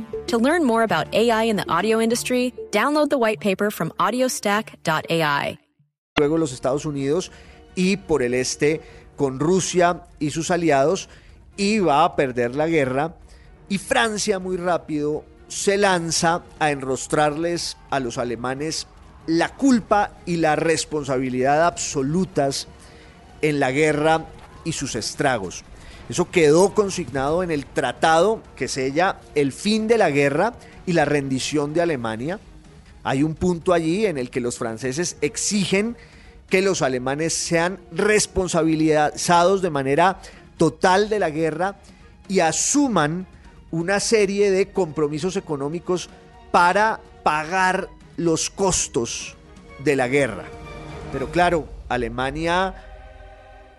To 0.31 0.37
learn 0.37 0.63
more 0.63 0.83
about 0.83 1.13
AI 1.13 1.43
in 1.49 1.57
the 1.57 1.69
audio 1.69 1.99
industry, 1.99 2.53
download 2.71 3.09
the 3.09 3.17
white 3.17 3.41
paper 3.41 3.69
from 3.69 3.91
audiostack.ai. 3.99 5.59
Luego 6.17 6.37
los 6.37 6.53
Estados 6.53 6.85
Unidos 6.85 7.33
y 7.75 7.97
por 7.97 8.23
el 8.23 8.33
este 8.33 8.79
con 9.17 9.41
Rusia 9.41 10.05
y 10.19 10.29
sus 10.31 10.49
aliados 10.49 11.09
iba 11.57 12.05
a 12.05 12.15
perder 12.15 12.55
la 12.55 12.67
guerra 12.67 13.17
y 13.67 13.77
Francia 13.77 14.39
muy 14.39 14.55
rápido 14.55 15.25
se 15.49 15.77
lanza 15.77 16.43
a 16.59 16.71
enrostrarles 16.71 17.75
a 17.89 17.99
los 17.99 18.17
alemanes 18.17 18.87
la 19.27 19.49
culpa 19.49 20.13
y 20.25 20.37
la 20.37 20.55
responsabilidad 20.55 21.65
absolutas 21.65 22.69
en 23.41 23.59
la 23.59 23.71
guerra 23.71 24.27
y 24.63 24.71
sus 24.71 24.95
estragos. 24.95 25.65
Eso 26.11 26.29
quedó 26.29 26.73
consignado 26.73 27.41
en 27.41 27.51
el 27.51 27.65
tratado 27.65 28.43
que 28.57 28.67
sella 28.67 29.21
el 29.33 29.53
fin 29.53 29.87
de 29.87 29.97
la 29.97 30.09
guerra 30.09 30.55
y 30.85 30.91
la 30.91 31.05
rendición 31.05 31.73
de 31.73 31.81
Alemania. 31.81 32.37
Hay 33.05 33.23
un 33.23 33.33
punto 33.33 33.71
allí 33.71 34.05
en 34.05 34.17
el 34.17 34.29
que 34.29 34.41
los 34.41 34.57
franceses 34.57 35.15
exigen 35.21 35.95
que 36.49 36.61
los 36.61 36.81
alemanes 36.81 37.33
sean 37.33 37.79
responsabilizados 37.93 39.61
de 39.61 39.69
manera 39.69 40.19
total 40.57 41.07
de 41.07 41.19
la 41.19 41.29
guerra 41.29 41.77
y 42.27 42.41
asuman 42.41 43.25
una 43.71 44.01
serie 44.01 44.51
de 44.51 44.69
compromisos 44.69 45.37
económicos 45.37 46.09
para 46.51 46.99
pagar 47.23 47.87
los 48.17 48.49
costos 48.49 49.37
de 49.79 49.95
la 49.95 50.09
guerra. 50.09 50.43
Pero 51.13 51.31
claro, 51.31 51.69
Alemania 51.87 52.75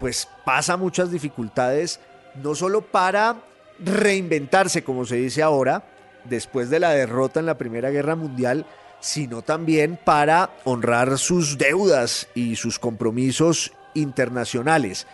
pues 0.00 0.26
pasa 0.46 0.78
muchas 0.78 1.10
dificultades, 1.10 2.00
no 2.42 2.54
solo 2.54 2.82
para 2.82 3.42
reinventarse, 3.78 4.84
como 4.84 5.04
se 5.04 5.16
dice 5.16 5.42
ahora, 5.42 5.84
después 6.24 6.70
de 6.70 6.80
la 6.80 6.90
derrota 6.90 7.40
en 7.40 7.46
la 7.46 7.58
Primera 7.58 7.90
Guerra 7.90 8.16
Mundial, 8.16 8.66
sino 9.00 9.42
también 9.42 9.98
para 10.02 10.50
honrar 10.64 11.18
sus 11.18 11.58
deudas 11.58 12.28
y 12.34 12.56
sus 12.56 12.78
compromisos 12.78 13.72
internacionales. 13.94 15.06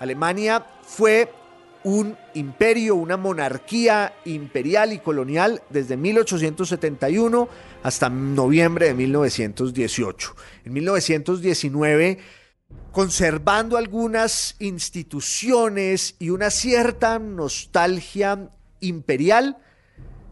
Alemania 0.00 0.66
fue 0.82 1.30
un 1.84 2.16
imperio, 2.34 2.96
una 2.96 3.16
monarquía 3.16 4.12
imperial 4.24 4.92
y 4.92 4.98
colonial 4.98 5.62
desde 5.70 5.96
1871 5.96 7.48
hasta 7.84 8.08
noviembre 8.08 8.86
de 8.86 8.94
1918. 8.94 10.34
En 10.64 10.72
1919, 10.72 12.18
conservando 12.96 13.76
algunas 13.76 14.56
instituciones 14.58 16.16
y 16.18 16.30
una 16.30 16.48
cierta 16.48 17.18
nostalgia 17.18 18.48
imperial, 18.80 19.58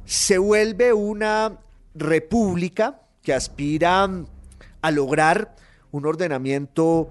se 0.06 0.38
vuelve 0.38 0.94
una 0.94 1.58
república 1.94 3.02
que 3.22 3.34
aspira 3.34 4.08
a 4.80 4.90
lograr 4.90 5.54
un 5.92 6.06
ordenamiento 6.06 7.10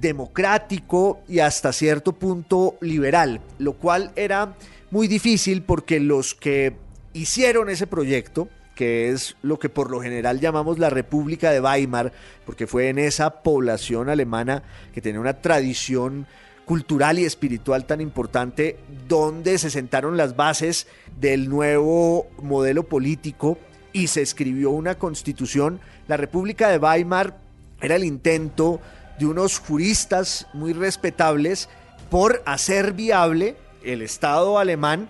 democrático 0.00 1.20
y 1.28 1.40
hasta 1.40 1.74
cierto 1.74 2.14
punto 2.14 2.78
liberal, 2.80 3.42
lo 3.58 3.74
cual 3.74 4.12
era 4.16 4.56
muy 4.90 5.08
difícil 5.08 5.60
porque 5.62 6.00
los 6.00 6.34
que 6.34 6.74
hicieron 7.12 7.68
ese 7.68 7.86
proyecto, 7.86 8.48
que 8.76 9.10
es 9.10 9.36
lo 9.42 9.58
que 9.58 9.68
por 9.68 9.90
lo 9.90 10.00
general 10.00 10.38
llamamos 10.38 10.78
la 10.78 10.90
República 10.90 11.50
de 11.50 11.60
Weimar, 11.60 12.12
porque 12.44 12.68
fue 12.68 12.90
en 12.90 13.00
esa 13.00 13.42
población 13.42 14.08
alemana 14.08 14.62
que 14.94 15.00
tenía 15.00 15.18
una 15.18 15.40
tradición 15.40 16.26
cultural 16.66 17.18
y 17.18 17.24
espiritual 17.24 17.86
tan 17.86 18.00
importante, 18.00 18.78
donde 19.08 19.58
se 19.58 19.70
sentaron 19.70 20.16
las 20.16 20.36
bases 20.36 20.86
del 21.18 21.48
nuevo 21.48 22.28
modelo 22.42 22.82
político 22.84 23.58
y 23.92 24.08
se 24.08 24.20
escribió 24.20 24.70
una 24.70 24.96
constitución. 24.96 25.80
La 26.06 26.18
República 26.18 26.68
de 26.68 26.78
Weimar 26.78 27.38
era 27.80 27.96
el 27.96 28.04
intento 28.04 28.80
de 29.18 29.26
unos 29.26 29.58
juristas 29.58 30.48
muy 30.52 30.74
respetables 30.74 31.70
por 32.10 32.42
hacer 32.44 32.92
viable 32.92 33.56
el 33.82 34.02
Estado 34.02 34.58
alemán, 34.58 35.08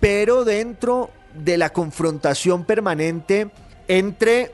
pero 0.00 0.44
dentro 0.44 1.10
de 1.44 1.58
la 1.58 1.70
confrontación 1.70 2.64
permanente 2.64 3.50
entre 3.88 4.52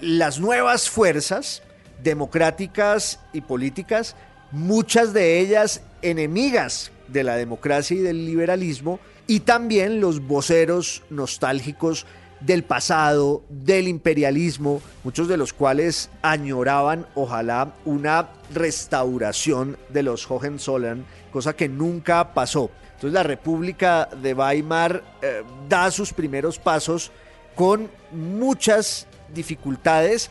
las 0.00 0.40
nuevas 0.40 0.90
fuerzas 0.90 1.62
democráticas 2.02 3.20
y 3.32 3.40
políticas, 3.40 4.16
muchas 4.50 5.12
de 5.12 5.40
ellas 5.40 5.82
enemigas 6.02 6.90
de 7.08 7.24
la 7.24 7.36
democracia 7.36 7.96
y 7.96 8.00
del 8.00 8.26
liberalismo, 8.26 9.00
y 9.26 9.40
también 9.40 10.00
los 10.00 10.20
voceros 10.26 11.02
nostálgicos 11.10 12.06
del 12.40 12.64
pasado, 12.64 13.42
del 13.48 13.88
imperialismo, 13.88 14.82
muchos 15.02 15.28
de 15.28 15.36
los 15.36 15.52
cuales 15.52 16.10
añoraban 16.22 17.06
ojalá 17.14 17.74
una 17.84 18.28
restauración 18.52 19.78
de 19.88 20.02
los 20.02 20.30
Hohenzollern, 20.30 21.04
cosa 21.32 21.54
que 21.54 21.68
nunca 21.68 22.34
pasó. 22.34 22.70
Entonces 22.94 23.12
la 23.12 23.22
República 23.22 24.08
de 24.22 24.34
Weimar 24.34 25.02
eh, 25.22 25.42
da 25.68 25.90
sus 25.90 26.12
primeros 26.12 26.58
pasos 26.58 27.12
con 27.54 27.90
muchas 28.12 29.06
dificultades 29.34 30.30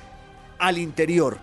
al 0.59 0.77
interior 0.77 1.37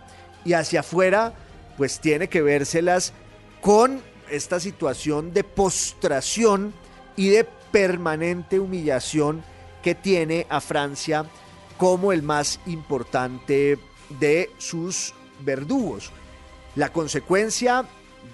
y 0.44 0.52
hacia 0.54 0.80
afuera 0.80 1.34
pues 1.76 2.00
tiene 2.00 2.28
que 2.28 2.42
vérselas 2.42 3.12
con 3.60 4.00
esta 4.30 4.60
situación 4.60 5.32
de 5.32 5.44
postración 5.44 6.72
y 7.16 7.28
de 7.28 7.46
permanente 7.72 8.58
humillación 8.58 9.42
que 9.82 9.94
tiene 9.94 10.46
a 10.48 10.60
Francia 10.60 11.24
como 11.76 12.12
el 12.12 12.22
más 12.22 12.60
importante 12.66 13.78
de 14.18 14.50
sus 14.58 15.14
verdugos. 15.40 16.10
La 16.76 16.92
consecuencia 16.92 17.84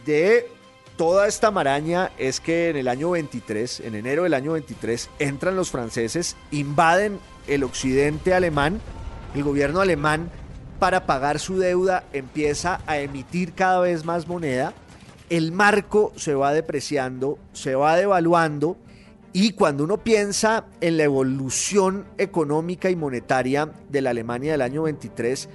de 0.04 0.48
toda 0.96 1.28
esta 1.28 1.50
maraña 1.50 2.10
es 2.18 2.40
que 2.40 2.70
en 2.70 2.76
el 2.76 2.88
año 2.88 3.10
23, 3.10 3.80
en 3.80 3.94
enero 3.94 4.24
del 4.24 4.34
año 4.34 4.52
23, 4.52 5.10
entran 5.18 5.56
los 5.56 5.70
franceses, 5.70 6.36
invaden 6.50 7.20
el 7.46 7.64
occidente 7.64 8.34
alemán, 8.34 8.80
el 9.34 9.44
gobierno 9.44 9.80
alemán 9.80 10.30
para 10.78 11.06
pagar 11.06 11.38
su 11.38 11.58
deuda 11.58 12.04
empieza 12.12 12.80
a 12.86 12.98
emitir 12.98 13.52
cada 13.52 13.80
vez 13.80 14.04
más 14.04 14.26
moneda, 14.26 14.74
el 15.30 15.52
marco 15.52 16.12
se 16.16 16.34
va 16.34 16.52
depreciando, 16.52 17.38
se 17.52 17.74
va 17.74 17.96
devaluando 17.96 18.76
y 19.38 19.52
cuando 19.52 19.84
uno 19.84 19.98
piensa 19.98 20.64
en 20.80 20.96
la 20.96 21.04
evolución 21.04 22.06
económica 22.16 22.88
y 22.88 22.96
monetaria 22.96 23.70
de 23.90 24.00
la 24.00 24.08
Alemania 24.08 24.52
del 24.52 24.62
año 24.62 24.84
23, 24.84 25.50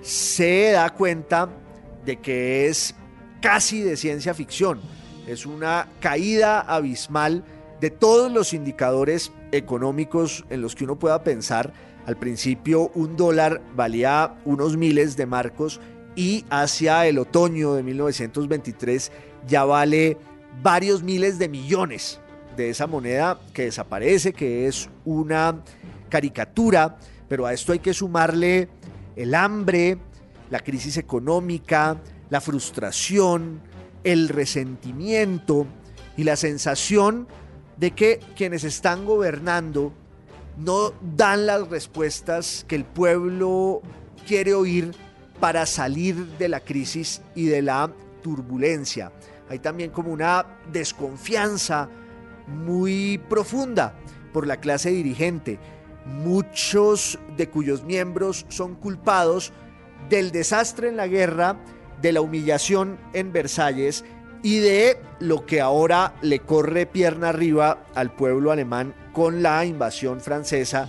se 0.00 0.70
da 0.70 0.88
cuenta 0.88 1.50
de 2.06 2.16
que 2.16 2.66
es 2.66 2.94
casi 3.42 3.82
de 3.82 3.98
ciencia 3.98 4.32
ficción. 4.32 4.80
Es 5.26 5.44
una 5.44 5.86
caída 6.00 6.62
abismal 6.62 7.44
de 7.78 7.90
todos 7.90 8.32
los 8.32 8.54
indicadores 8.54 9.30
económicos 9.52 10.46
en 10.48 10.62
los 10.62 10.74
que 10.74 10.84
uno 10.84 10.98
pueda 10.98 11.22
pensar. 11.22 11.74
Al 12.06 12.16
principio 12.16 12.90
un 12.94 13.18
dólar 13.18 13.60
valía 13.74 14.34
unos 14.46 14.78
miles 14.78 15.14
de 15.14 15.26
marcos 15.26 15.78
y 16.14 16.46
hacia 16.48 17.06
el 17.06 17.18
otoño 17.18 17.74
de 17.74 17.82
1923 17.82 19.12
ya 19.46 19.66
vale 19.66 20.16
varios 20.62 21.02
miles 21.02 21.38
de 21.38 21.50
millones 21.50 22.18
de 22.56 22.70
esa 22.70 22.86
moneda 22.86 23.38
que 23.52 23.64
desaparece, 23.64 24.32
que 24.32 24.66
es 24.66 24.88
una 25.04 25.62
caricatura, 26.08 26.96
pero 27.28 27.46
a 27.46 27.52
esto 27.52 27.72
hay 27.72 27.80
que 27.80 27.94
sumarle 27.94 28.68
el 29.14 29.34
hambre, 29.34 29.98
la 30.50 30.60
crisis 30.60 30.96
económica, 30.96 32.00
la 32.30 32.40
frustración, 32.40 33.60
el 34.04 34.28
resentimiento 34.28 35.66
y 36.16 36.24
la 36.24 36.36
sensación 36.36 37.26
de 37.76 37.90
que 37.90 38.20
quienes 38.36 38.64
están 38.64 39.04
gobernando 39.04 39.92
no 40.56 40.92
dan 41.16 41.46
las 41.46 41.68
respuestas 41.68 42.64
que 42.66 42.76
el 42.76 42.84
pueblo 42.84 43.82
quiere 44.26 44.54
oír 44.54 44.92
para 45.40 45.66
salir 45.66 46.16
de 46.38 46.48
la 46.48 46.60
crisis 46.60 47.20
y 47.34 47.46
de 47.46 47.60
la 47.62 47.92
turbulencia. 48.22 49.12
Hay 49.48 49.58
también 49.58 49.90
como 49.90 50.10
una 50.10 50.46
desconfianza 50.72 51.88
muy 52.46 53.18
profunda 53.28 53.94
por 54.32 54.46
la 54.46 54.58
clase 54.58 54.90
dirigente, 54.90 55.58
muchos 56.04 57.18
de 57.36 57.48
cuyos 57.48 57.84
miembros 57.84 58.46
son 58.48 58.74
culpados 58.74 59.52
del 60.08 60.30
desastre 60.30 60.88
en 60.88 60.96
la 60.96 61.06
guerra, 61.06 61.56
de 62.00 62.12
la 62.12 62.20
humillación 62.20 62.98
en 63.12 63.32
Versalles 63.32 64.04
y 64.42 64.58
de 64.58 64.98
lo 65.18 65.46
que 65.46 65.60
ahora 65.60 66.14
le 66.22 66.40
corre 66.40 66.86
pierna 66.86 67.30
arriba 67.30 67.84
al 67.94 68.14
pueblo 68.14 68.52
alemán 68.52 68.94
con 69.12 69.42
la 69.42 69.64
invasión 69.64 70.20
francesa 70.20 70.88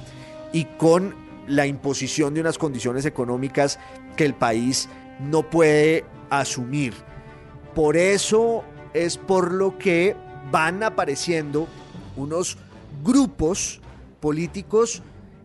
y 0.52 0.66
con 0.66 1.16
la 1.48 1.66
imposición 1.66 2.34
de 2.34 2.42
unas 2.42 2.58
condiciones 2.58 3.06
económicas 3.06 3.80
que 4.16 4.26
el 4.26 4.34
país 4.34 4.90
no 5.20 5.50
puede 5.50 6.06
asumir. 6.30 6.94
Por 7.74 7.96
eso 7.96 8.64
es 8.94 9.18
por 9.18 9.54
lo 9.54 9.78
que 9.78 10.16
van 10.52 10.84
apareciendo 10.84 11.68
unos 12.16 12.58
grupos 13.04 13.82
políticos 14.20 15.02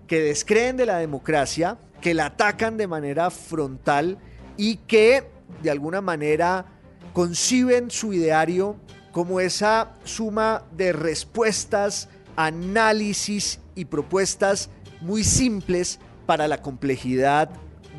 que 0.06 0.20
descreen 0.20 0.76
de 0.76 0.86
la 0.86 0.98
democracia, 0.98 1.78
que 2.00 2.14
la 2.14 2.26
atacan 2.26 2.76
de 2.76 2.86
manera 2.86 3.30
frontal 3.30 4.18
y 4.56 4.76
que 4.76 5.24
de 5.62 5.70
alguna 5.70 6.00
manera 6.00 6.66
conciben 7.12 7.90
su 7.90 8.12
ideario 8.12 8.76
como 9.12 9.40
esa 9.40 9.92
suma 10.04 10.64
de 10.72 10.92
respuestas, 10.92 12.08
análisis 12.36 13.60
y 13.74 13.84
propuestas 13.84 14.70
muy 15.00 15.22
simples 15.24 15.98
para 16.26 16.48
la 16.48 16.62
complejidad 16.62 17.50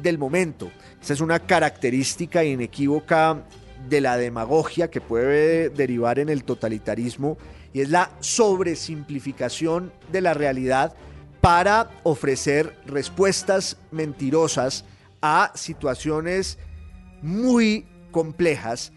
del 0.02 0.18
momento. 0.18 0.72
Esa 1.02 1.14
es 1.14 1.22
una 1.22 1.40
característica 1.40 2.44
inequívoca 2.44 3.44
de 3.90 4.02
la 4.02 4.18
demagogia 4.18 4.90
que 4.90 5.02
puede 5.02 5.70
derivar 5.70 6.20
en 6.20 6.30
el 6.30 6.44
totalitarismo 6.44 7.38
y 7.74 7.82
es 7.82 7.90
la 7.90 8.12
sobresimplificación 8.20 9.92
de 10.12 10.22
la 10.22 10.34
realidad 10.34 10.96
para 11.42 11.90
ofrecer 12.04 12.76
respuestas 12.86 13.78
mentirosas 13.92 14.86
a 15.22 15.52
situaciones 15.56 16.58
muy 17.22 17.86
complejas 18.12 18.94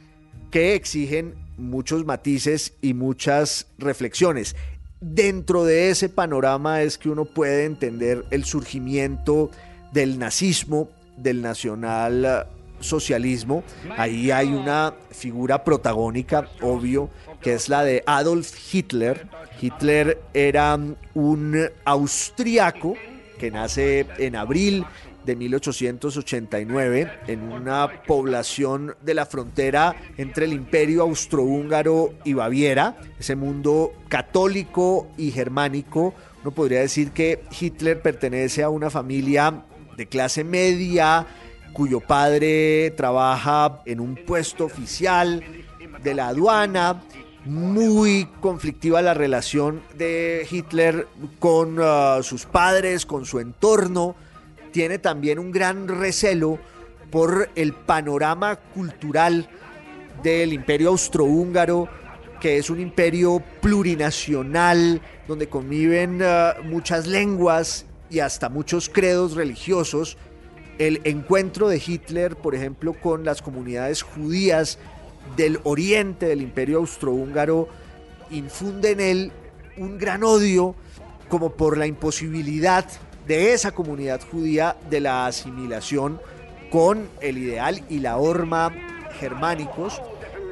que 0.51 0.75
exigen 0.75 1.35
muchos 1.57 2.05
matices 2.05 2.75
y 2.83 2.94
muchas 2.94 3.66
reflexiones. 3.79 4.55
Dentro 5.01 5.64
de 5.64 5.90
ese 5.90 6.09
panorama 6.09 6.83
es 6.83 6.99
que 6.99 7.09
uno 7.09 7.25
puede 7.25 7.64
entender 7.64 8.25
el 8.31 8.44
surgimiento 8.44 9.51
del 9.92 10.18
nazismo, 10.18 10.90
del 11.16 11.42
nacional 11.42 12.46
socialismo, 12.80 13.64
ahí 13.96 14.30
hay 14.30 14.48
una 14.48 14.94
figura 15.10 15.64
protagónica, 15.64 16.48
obvio, 16.60 17.10
que 17.40 17.54
es 17.54 17.68
la 17.68 17.84
de 17.84 18.02
Adolf 18.06 18.52
Hitler. 18.72 19.28
Hitler 19.60 20.20
era 20.34 20.78
un 21.14 21.70
austriaco 21.84 22.94
que 23.38 23.50
nace 23.50 24.06
en 24.18 24.36
abril 24.36 24.84
de 25.26 25.36
1889 25.36 27.10
en 27.26 27.52
una 27.52 28.02
población 28.06 28.94
de 29.02 29.14
la 29.14 29.26
frontera 29.26 29.96
entre 30.16 30.46
el 30.46 30.52
imperio 30.52 31.02
austrohúngaro 31.02 32.14
y 32.24 32.32
Baviera, 32.34 32.96
ese 33.18 33.34
mundo 33.34 33.92
católico 34.08 35.08
y 35.18 35.32
germánico. 35.32 36.14
Uno 36.42 36.52
podría 36.52 36.80
decir 36.80 37.10
que 37.10 37.42
Hitler 37.58 38.00
pertenece 38.00 38.62
a 38.62 38.68
una 38.68 38.88
familia 38.88 39.64
de 39.96 40.06
clase 40.06 40.44
media, 40.44 41.26
cuyo 41.76 42.00
padre 42.00 42.94
trabaja 42.96 43.82
en 43.84 44.00
un 44.00 44.14
puesto 44.14 44.64
oficial 44.64 45.44
de 46.02 46.14
la 46.14 46.28
aduana. 46.28 47.02
Muy 47.44 48.26
conflictiva 48.40 49.02
la 49.02 49.12
relación 49.12 49.82
de 49.94 50.48
Hitler 50.50 51.06
con 51.38 51.78
uh, 51.78 52.22
sus 52.22 52.46
padres, 52.46 53.04
con 53.04 53.26
su 53.26 53.40
entorno. 53.40 54.16
Tiene 54.72 54.98
también 54.98 55.38
un 55.38 55.52
gran 55.52 55.86
recelo 55.86 56.58
por 57.10 57.50
el 57.54 57.74
panorama 57.74 58.56
cultural 58.56 59.46
del 60.22 60.54
imperio 60.54 60.88
austrohúngaro, 60.88 61.90
que 62.40 62.56
es 62.56 62.70
un 62.70 62.80
imperio 62.80 63.42
plurinacional, 63.60 65.02
donde 65.28 65.50
conviven 65.50 66.22
uh, 66.22 66.64
muchas 66.64 67.06
lenguas 67.06 67.84
y 68.08 68.20
hasta 68.20 68.48
muchos 68.48 68.88
credos 68.88 69.34
religiosos 69.34 70.16
el 70.78 71.00
encuentro 71.04 71.68
de 71.68 71.82
Hitler, 71.84 72.36
por 72.36 72.54
ejemplo, 72.54 72.92
con 72.94 73.24
las 73.24 73.42
comunidades 73.42 74.02
judías 74.02 74.78
del 75.36 75.60
oriente 75.64 76.26
del 76.26 76.42
imperio 76.42 76.78
austrohúngaro, 76.78 77.68
infunde 78.30 78.92
en 78.92 79.00
él 79.00 79.32
un 79.76 79.98
gran 79.98 80.22
odio 80.22 80.74
como 81.28 81.52
por 81.52 81.76
la 81.76 81.86
imposibilidad 81.86 82.86
de 83.26 83.52
esa 83.52 83.72
comunidad 83.72 84.20
judía 84.30 84.76
de 84.88 85.00
la 85.00 85.26
asimilación 85.26 86.20
con 86.70 87.08
el 87.20 87.38
ideal 87.38 87.82
y 87.88 87.98
la 87.98 88.16
horma 88.16 88.72
germánicos. 89.18 90.00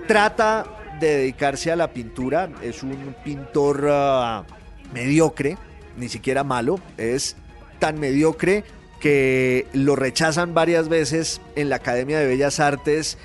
Trata 0.09 0.67
de 1.01 1.19
dedicarse 1.19 1.71
a 1.71 1.77
la 1.77 1.93
pintura, 1.93 2.51
es 2.63 2.83
un 2.83 3.15
pintor 3.25 3.89
ah, 3.91 4.45
mediocre, 4.93 5.57
ni 5.97 6.09
siquiera 6.09 6.45
malo, 6.45 6.81
es 6.97 7.37
tan 7.79 7.99
mediocre 7.99 8.65
que 9.05 9.67
lo 9.75 9.97
rechazan 9.97 10.55
varias 10.55 10.89
veces 10.89 11.43
en 11.57 11.69
la 11.69 11.77
Academia 11.77 12.19
de 12.19 12.27
Bellas 12.27 12.59
Artes 12.59 13.19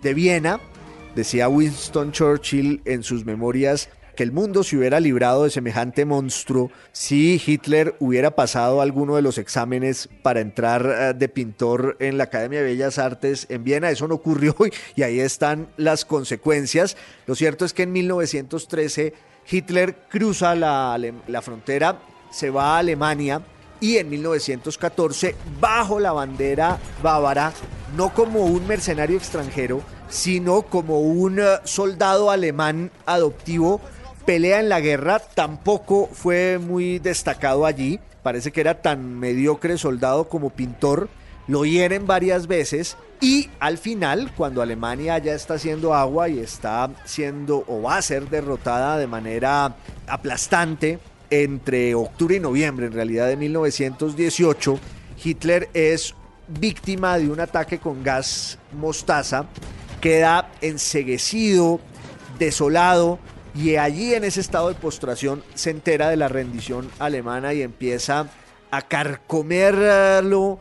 de 0.00 0.14
Viena. 0.14 0.60
Decía 1.16 1.48
Winston 1.48 2.12
Churchill 2.12 2.82
en 2.84 3.02
sus 3.02 3.24
memorias 3.24 3.88
que 4.14 4.22
el 4.22 4.30
mundo 4.30 4.62
se 4.62 4.76
hubiera 4.76 5.00
librado 5.00 5.42
de 5.42 5.50
semejante 5.50 6.04
monstruo 6.04 6.70
si 6.92 7.42
Hitler 7.44 7.96
hubiera 7.98 8.36
pasado 8.36 8.80
alguno 8.80 9.16
de 9.16 9.22
los 9.22 9.38
exámenes 9.38 10.08
para 10.22 10.38
entrar 10.38 10.86
eh, 10.86 11.14
de 11.14 11.28
pintor 11.28 11.96
en 11.98 12.16
la 12.16 12.24
Academia 12.24 12.60
de 12.60 12.66
Bellas 12.66 13.00
Artes 13.00 13.48
en 13.48 13.64
Viena. 13.64 13.90
Eso 13.90 14.06
no 14.06 14.14
ocurrió 14.14 14.54
y 14.94 15.02
ahí 15.02 15.18
están 15.18 15.66
las 15.76 16.04
consecuencias. 16.04 16.96
Lo 17.26 17.34
cierto 17.34 17.64
es 17.64 17.72
que 17.72 17.82
en 17.82 17.90
1913 17.90 19.14
Hitler 19.50 19.96
cruza 20.08 20.54
la, 20.54 20.96
la 21.26 21.42
frontera, 21.42 21.98
se 22.30 22.50
va 22.50 22.76
a 22.76 22.78
Alemania 22.78 23.42
y 23.84 23.98
en 23.98 24.08
1914 24.08 25.36
bajo 25.60 26.00
la 26.00 26.12
bandera 26.12 26.78
bávara, 27.02 27.52
no 27.94 28.14
como 28.14 28.46
un 28.46 28.66
mercenario 28.66 29.18
extranjero, 29.18 29.82
sino 30.08 30.62
como 30.62 31.00
un 31.00 31.38
eh, 31.38 31.58
soldado 31.64 32.30
alemán 32.30 32.90
adoptivo, 33.04 33.82
pelea 34.24 34.60
en 34.60 34.70
la 34.70 34.80
guerra, 34.80 35.18
tampoco 35.18 36.08
fue 36.10 36.58
muy 36.58 36.98
destacado 36.98 37.66
allí, 37.66 38.00
parece 38.22 38.52
que 38.52 38.62
era 38.62 38.80
tan 38.80 39.18
mediocre 39.18 39.76
soldado 39.76 40.30
como 40.30 40.48
pintor, 40.48 41.10
lo 41.46 41.66
hieren 41.66 42.06
varias 42.06 42.46
veces 42.46 42.96
y 43.20 43.50
al 43.60 43.76
final, 43.76 44.32
cuando 44.34 44.62
Alemania 44.62 45.18
ya 45.18 45.34
está 45.34 45.54
haciendo 45.54 45.92
agua 45.92 46.30
y 46.30 46.38
está 46.38 46.88
siendo 47.04 47.64
o 47.68 47.82
va 47.82 47.98
a 47.98 48.02
ser 48.02 48.30
derrotada 48.30 48.96
de 48.96 49.08
manera 49.08 49.76
aplastante 50.06 51.00
entre 51.30 51.94
octubre 51.94 52.36
y 52.36 52.40
noviembre, 52.40 52.86
en 52.86 52.92
realidad 52.92 53.28
de 53.28 53.36
1918, 53.36 54.78
Hitler 55.22 55.68
es 55.74 56.14
víctima 56.48 57.18
de 57.18 57.30
un 57.30 57.40
ataque 57.40 57.78
con 57.78 58.02
gas 58.02 58.58
mostaza, 58.72 59.46
queda 60.00 60.50
enseguecido, 60.60 61.80
desolado, 62.38 63.18
y 63.54 63.76
allí 63.76 64.14
en 64.14 64.24
ese 64.24 64.40
estado 64.40 64.68
de 64.68 64.74
postración 64.74 65.42
se 65.54 65.70
entera 65.70 66.08
de 66.08 66.16
la 66.16 66.28
rendición 66.28 66.90
alemana 66.98 67.54
y 67.54 67.62
empieza 67.62 68.26
a 68.70 68.82
carcomerlo, 68.82 70.40
uh, 70.48 70.58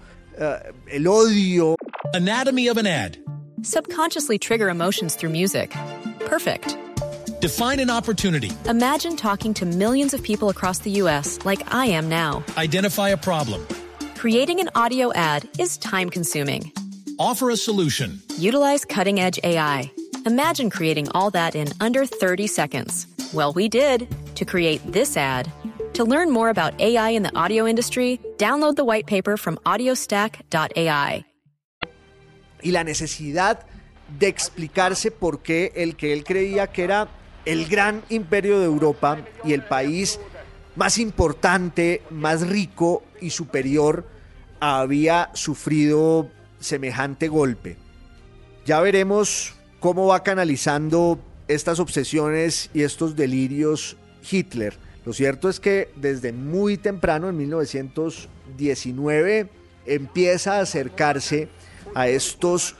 el 0.87 1.07
odio. 1.07 1.75
Anatomy 2.13 2.69
of 2.69 2.77
an 2.77 2.85
ad. 2.85 3.17
Subconsciously 3.63 4.37
trigger 4.37 4.69
emotions 4.69 5.15
through 5.15 5.31
music. 5.31 5.73
Perfect. 6.19 6.77
Define 7.43 7.81
an 7.81 7.89
opportunity. 7.89 8.51
Imagine 8.69 9.17
talking 9.17 9.53
to 9.55 9.65
millions 9.65 10.13
of 10.13 10.23
people 10.23 10.47
across 10.47 10.79
the 10.79 10.91
U.S. 11.01 11.39
like 11.43 11.73
I 11.73 11.87
am 11.87 12.07
now. 12.07 12.41
Identify 12.55 13.09
a 13.09 13.17
problem. 13.17 13.67
Creating 14.15 14.61
an 14.61 14.69
audio 14.75 15.11
ad 15.11 15.49
is 15.59 15.77
time 15.77 16.09
consuming. 16.09 16.71
Offer 17.19 17.49
a 17.49 17.57
solution. 17.57 18.21
Utilize 18.37 18.85
cutting 18.85 19.19
edge 19.19 19.41
AI. 19.43 19.91
Imagine 20.25 20.69
creating 20.69 21.09
all 21.09 21.31
that 21.31 21.53
in 21.53 21.67
under 21.81 22.05
30 22.05 22.47
seconds. 22.47 23.07
Well, 23.33 23.51
we 23.51 23.67
did 23.67 24.07
to 24.35 24.45
create 24.45 24.79
this 24.89 25.17
ad. 25.17 25.51
To 25.95 26.05
learn 26.05 26.31
more 26.31 26.47
about 26.47 26.79
AI 26.79 27.09
in 27.09 27.23
the 27.23 27.35
audio 27.35 27.67
industry, 27.67 28.21
download 28.37 28.77
the 28.77 28.85
white 28.85 29.05
paper 29.05 29.35
from 29.35 29.57
audiostack.ai. 29.65 31.25
Y 32.63 32.71
la 32.71 32.85
necesidad 32.85 33.65
de 34.17 34.27
explicarse 34.29 35.11
por 35.11 35.41
qué 35.41 35.73
el 35.75 35.97
que 35.97 36.13
él 36.13 36.23
creía 36.23 36.71
que 36.71 36.85
era 36.85 37.09
el 37.45 37.67
gran 37.67 38.01
imperio 38.09 38.59
de 38.59 38.65
Europa 38.65 39.19
y 39.43 39.53
el 39.53 39.63
país 39.63 40.19
más 40.75 40.97
importante, 40.97 42.01
más 42.09 42.47
rico 42.47 43.03
y 43.21 43.29
superior 43.29 44.07
había 44.59 45.29
sufrido 45.33 46.29
semejante 46.59 47.27
golpe. 47.27 47.77
Ya 48.65 48.79
veremos 48.79 49.53
cómo 49.79 50.07
va 50.07 50.23
canalizando 50.23 51.19
estas 51.47 51.79
obsesiones 51.79 52.71
y 52.73 52.81
estos 52.83 53.15
delirios 53.15 53.97
Hitler. 54.29 54.77
Lo 55.05 55.11
cierto 55.11 55.49
es 55.49 55.59
que 55.59 55.89
desde 55.97 56.31
muy 56.31 56.77
temprano, 56.77 57.27
en 57.27 57.35
1919, 57.35 59.49
empieza 59.85 60.55
a 60.55 60.61
acercarse 60.61 61.49
a 61.93 62.07
estos 62.07 62.77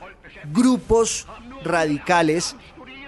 grupos 0.53 1.27
radicales 1.65 2.55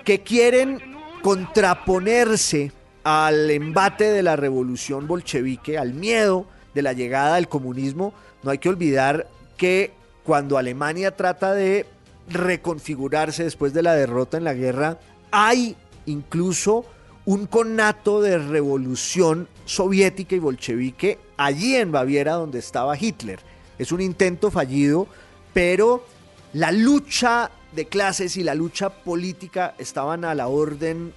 que 0.04 0.22
quieren 0.22 0.95
contraponerse 1.26 2.72
al 3.04 3.50
embate 3.50 4.12
de 4.12 4.22
la 4.22 4.36
revolución 4.36 5.08
bolchevique, 5.08 5.76
al 5.76 5.96
miedo 5.96 6.46
de 6.76 6.84
la 6.84 6.94
llegada 6.94 7.34
del 7.34 7.48
comunismo, 7.48 8.14
no 8.44 8.52
hay 8.52 8.60
que 8.60 8.70
olvidar 8.70 9.26
que 9.58 9.92
cuando 10.24 10.60
Alemania 10.60 11.16
trata 11.16 11.56
de 11.56 11.88
reconfigurarse 12.30 13.44
después 13.44 13.74
de 13.74 13.82
la 13.82 13.96
derrota 13.96 14.38
en 14.38 14.44
la 14.44 14.54
guerra, 14.54 15.00
hay 15.32 15.76
incluso 16.06 16.86
un 17.26 17.48
conato 17.48 18.22
de 18.22 18.38
revolución 18.38 19.48
soviética 19.66 20.36
y 20.36 20.40
bolchevique 20.40 21.18
allí 21.38 21.76
en 21.76 21.92
Baviera 21.92 22.34
donde 22.34 22.60
estaba 22.60 22.96
Hitler. 22.96 23.40
Es 23.80 23.92
un 23.92 24.02
intento 24.02 24.52
fallido, 24.52 25.08
pero 25.56 26.06
la 26.54 26.72
lucha 26.72 27.50
de 27.76 27.86
clases 27.88 28.38
y 28.38 28.44
la 28.44 28.56
lucha 28.56 28.90
política 28.90 29.76
estaban 29.78 30.26
a 30.26 30.34
la 30.34 30.48
orden 30.48 31.14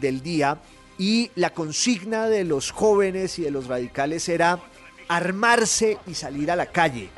del 0.00 0.22
día 0.22 0.58
y 0.98 1.30
la 1.34 1.54
consigna 1.54 2.28
de 2.28 2.44
los 2.44 2.72
jóvenes 2.72 3.38
y 3.38 3.42
de 3.42 3.50
los 3.50 3.66
radicales 3.66 4.28
era 4.28 4.60
armarse 5.08 5.98
y 6.06 6.14
salir 6.14 6.50
a 6.50 6.56
la 6.56 6.66
calle, 6.66 7.08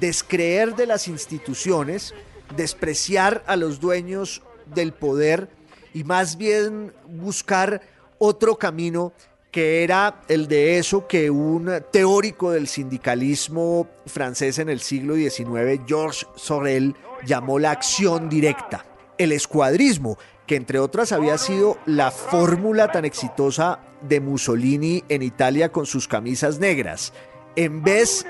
descreer 0.00 0.74
de 0.74 0.86
las 0.86 1.08
instituciones, 1.08 2.14
despreciar 2.56 3.44
a 3.46 3.56
los 3.56 3.80
dueños 3.80 4.42
del 4.66 4.92
poder 4.92 5.48
y 5.94 6.04
más 6.04 6.36
bien 6.36 6.92
buscar 7.06 7.82
otro 8.18 8.56
camino 8.56 9.12
que 9.52 9.84
era 9.84 10.22
el 10.28 10.48
de 10.48 10.78
eso 10.78 11.06
que 11.06 11.30
un 11.30 11.70
teórico 11.92 12.50
del 12.50 12.66
sindicalismo 12.66 13.86
francés 14.06 14.58
en 14.58 14.70
el 14.70 14.80
siglo 14.80 15.14
XIX, 15.14 15.82
Georges 15.86 16.26
Sorel, 16.36 16.96
llamó 17.26 17.58
la 17.58 17.70
acción 17.70 18.30
directa, 18.30 18.86
el 19.18 19.30
escuadrismo, 19.30 20.16
que 20.46 20.56
entre 20.56 20.78
otras 20.78 21.12
había 21.12 21.36
sido 21.36 21.76
la 21.84 22.10
fórmula 22.10 22.90
tan 22.90 23.04
exitosa 23.04 23.80
de 24.00 24.20
Mussolini 24.20 25.04
en 25.10 25.20
Italia 25.22 25.70
con 25.70 25.84
sus 25.84 26.08
camisas 26.08 26.58
negras. 26.58 27.12
En 27.54 27.82
vez 27.82 28.24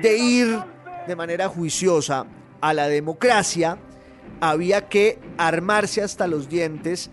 de 0.00 0.16
ir 0.18 0.56
de 1.08 1.16
manera 1.16 1.48
juiciosa 1.48 2.26
a 2.60 2.74
la 2.74 2.86
democracia, 2.86 3.76
había 4.40 4.88
que 4.88 5.18
armarse 5.36 6.00
hasta 6.00 6.28
los 6.28 6.48
dientes 6.48 7.10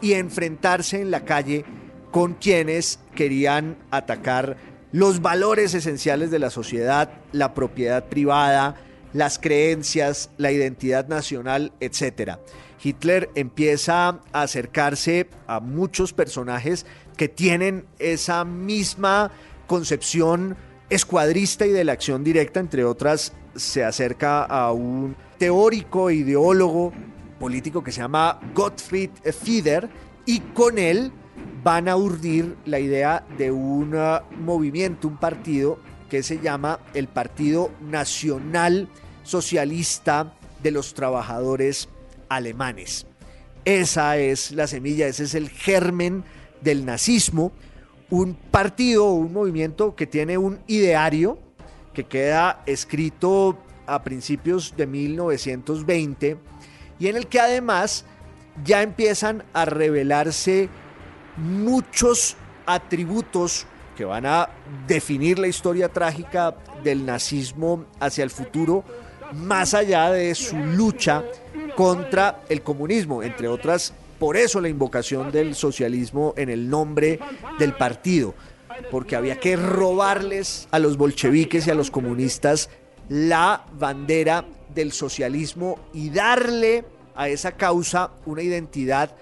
y 0.00 0.12
enfrentarse 0.12 1.00
en 1.00 1.10
la 1.10 1.24
calle 1.24 1.64
con 2.10 2.34
quienes 2.34 3.00
querían 3.14 3.76
atacar 3.90 4.56
los 4.92 5.22
valores 5.22 5.74
esenciales 5.74 6.30
de 6.30 6.38
la 6.38 6.50
sociedad, 6.50 7.10
la 7.32 7.54
propiedad 7.54 8.04
privada, 8.04 8.76
las 9.12 9.38
creencias, 9.38 10.30
la 10.36 10.52
identidad 10.52 11.08
nacional, 11.08 11.72
etc. 11.80 12.38
Hitler 12.82 13.30
empieza 13.34 14.08
a 14.08 14.42
acercarse 14.42 15.28
a 15.46 15.60
muchos 15.60 16.12
personajes 16.12 16.86
que 17.16 17.28
tienen 17.28 17.86
esa 17.98 18.44
misma 18.44 19.30
concepción 19.66 20.56
escuadrista 20.88 21.66
y 21.66 21.70
de 21.70 21.84
la 21.84 21.92
acción 21.92 22.24
directa, 22.24 22.58
entre 22.58 22.84
otras, 22.84 23.32
se 23.54 23.84
acerca 23.84 24.42
a 24.42 24.72
un 24.72 25.14
teórico, 25.38 26.10
ideólogo, 26.10 26.92
político 27.38 27.82
que 27.82 27.92
se 27.92 28.00
llama 28.00 28.40
Gottfried 28.54 29.10
Fieder, 29.32 29.88
y 30.26 30.40
con 30.40 30.78
él 30.78 31.12
van 31.62 31.88
a 31.88 31.96
urdir 31.96 32.56
la 32.64 32.78
idea 32.78 33.24
de 33.36 33.50
un 33.50 33.94
uh, 33.94 34.20
movimiento, 34.38 35.08
un 35.08 35.16
partido 35.16 35.78
que 36.08 36.22
se 36.22 36.40
llama 36.40 36.80
el 36.94 37.06
Partido 37.08 37.70
Nacional 37.80 38.88
Socialista 39.22 40.34
de 40.62 40.70
los 40.70 40.94
Trabajadores 40.94 41.88
Alemanes. 42.28 43.06
Esa 43.64 44.16
es 44.16 44.52
la 44.52 44.66
semilla, 44.66 45.06
ese 45.06 45.24
es 45.24 45.34
el 45.34 45.50
germen 45.50 46.24
del 46.62 46.84
nazismo, 46.84 47.52
un 48.10 48.34
partido 48.34 49.12
un 49.12 49.32
movimiento 49.32 49.94
que 49.94 50.06
tiene 50.06 50.36
un 50.36 50.60
ideario 50.66 51.38
que 51.94 52.04
queda 52.04 52.62
escrito 52.66 53.58
a 53.86 54.02
principios 54.02 54.74
de 54.76 54.86
1920 54.86 56.36
y 56.98 57.06
en 57.08 57.16
el 57.16 57.26
que 57.28 57.40
además 57.40 58.04
ya 58.64 58.82
empiezan 58.82 59.44
a 59.52 59.64
revelarse 59.64 60.68
muchos 61.36 62.36
atributos 62.66 63.66
que 63.96 64.04
van 64.04 64.26
a 64.26 64.48
definir 64.86 65.38
la 65.38 65.48
historia 65.48 65.88
trágica 65.88 66.54
del 66.82 67.04
nazismo 67.04 67.84
hacia 67.98 68.24
el 68.24 68.30
futuro, 68.30 68.84
más 69.34 69.74
allá 69.74 70.10
de 70.10 70.34
su 70.34 70.56
lucha 70.56 71.22
contra 71.76 72.42
el 72.48 72.62
comunismo, 72.62 73.22
entre 73.22 73.48
otras, 73.48 73.92
por 74.18 74.36
eso 74.36 74.60
la 74.60 74.68
invocación 74.68 75.30
del 75.30 75.54
socialismo 75.54 76.34
en 76.36 76.50
el 76.50 76.68
nombre 76.68 77.18
del 77.58 77.74
partido, 77.74 78.34
porque 78.90 79.16
había 79.16 79.38
que 79.38 79.56
robarles 79.56 80.68
a 80.70 80.78
los 80.78 80.96
bolcheviques 80.96 81.66
y 81.66 81.70
a 81.70 81.74
los 81.74 81.90
comunistas 81.90 82.70
la 83.08 83.64
bandera 83.78 84.44
del 84.74 84.92
socialismo 84.92 85.78
y 85.92 86.10
darle 86.10 86.84
a 87.14 87.28
esa 87.28 87.52
causa 87.52 88.12
una 88.26 88.42
identidad 88.42 89.14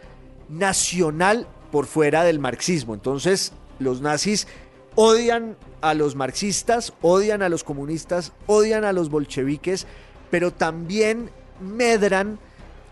nacional 0.49 1.47
por 1.71 1.87
fuera 1.87 2.25
del 2.25 2.39
marxismo. 2.39 2.95
Entonces, 2.95 3.53
los 3.79 4.01
nazis 4.01 4.47
odian 4.95 5.57
a 5.81 5.95
los 5.95 6.17
marxistas, 6.17 6.93
odian 7.03 7.43
a 7.43 7.49
los 7.49 7.65
comunistas, 7.65 8.33
odian 8.47 8.85
a 8.85 8.93
los 8.93 9.11
bolcheviques, 9.11 9.87
pero 10.31 10.53
también 10.53 11.31
medran 11.61 12.39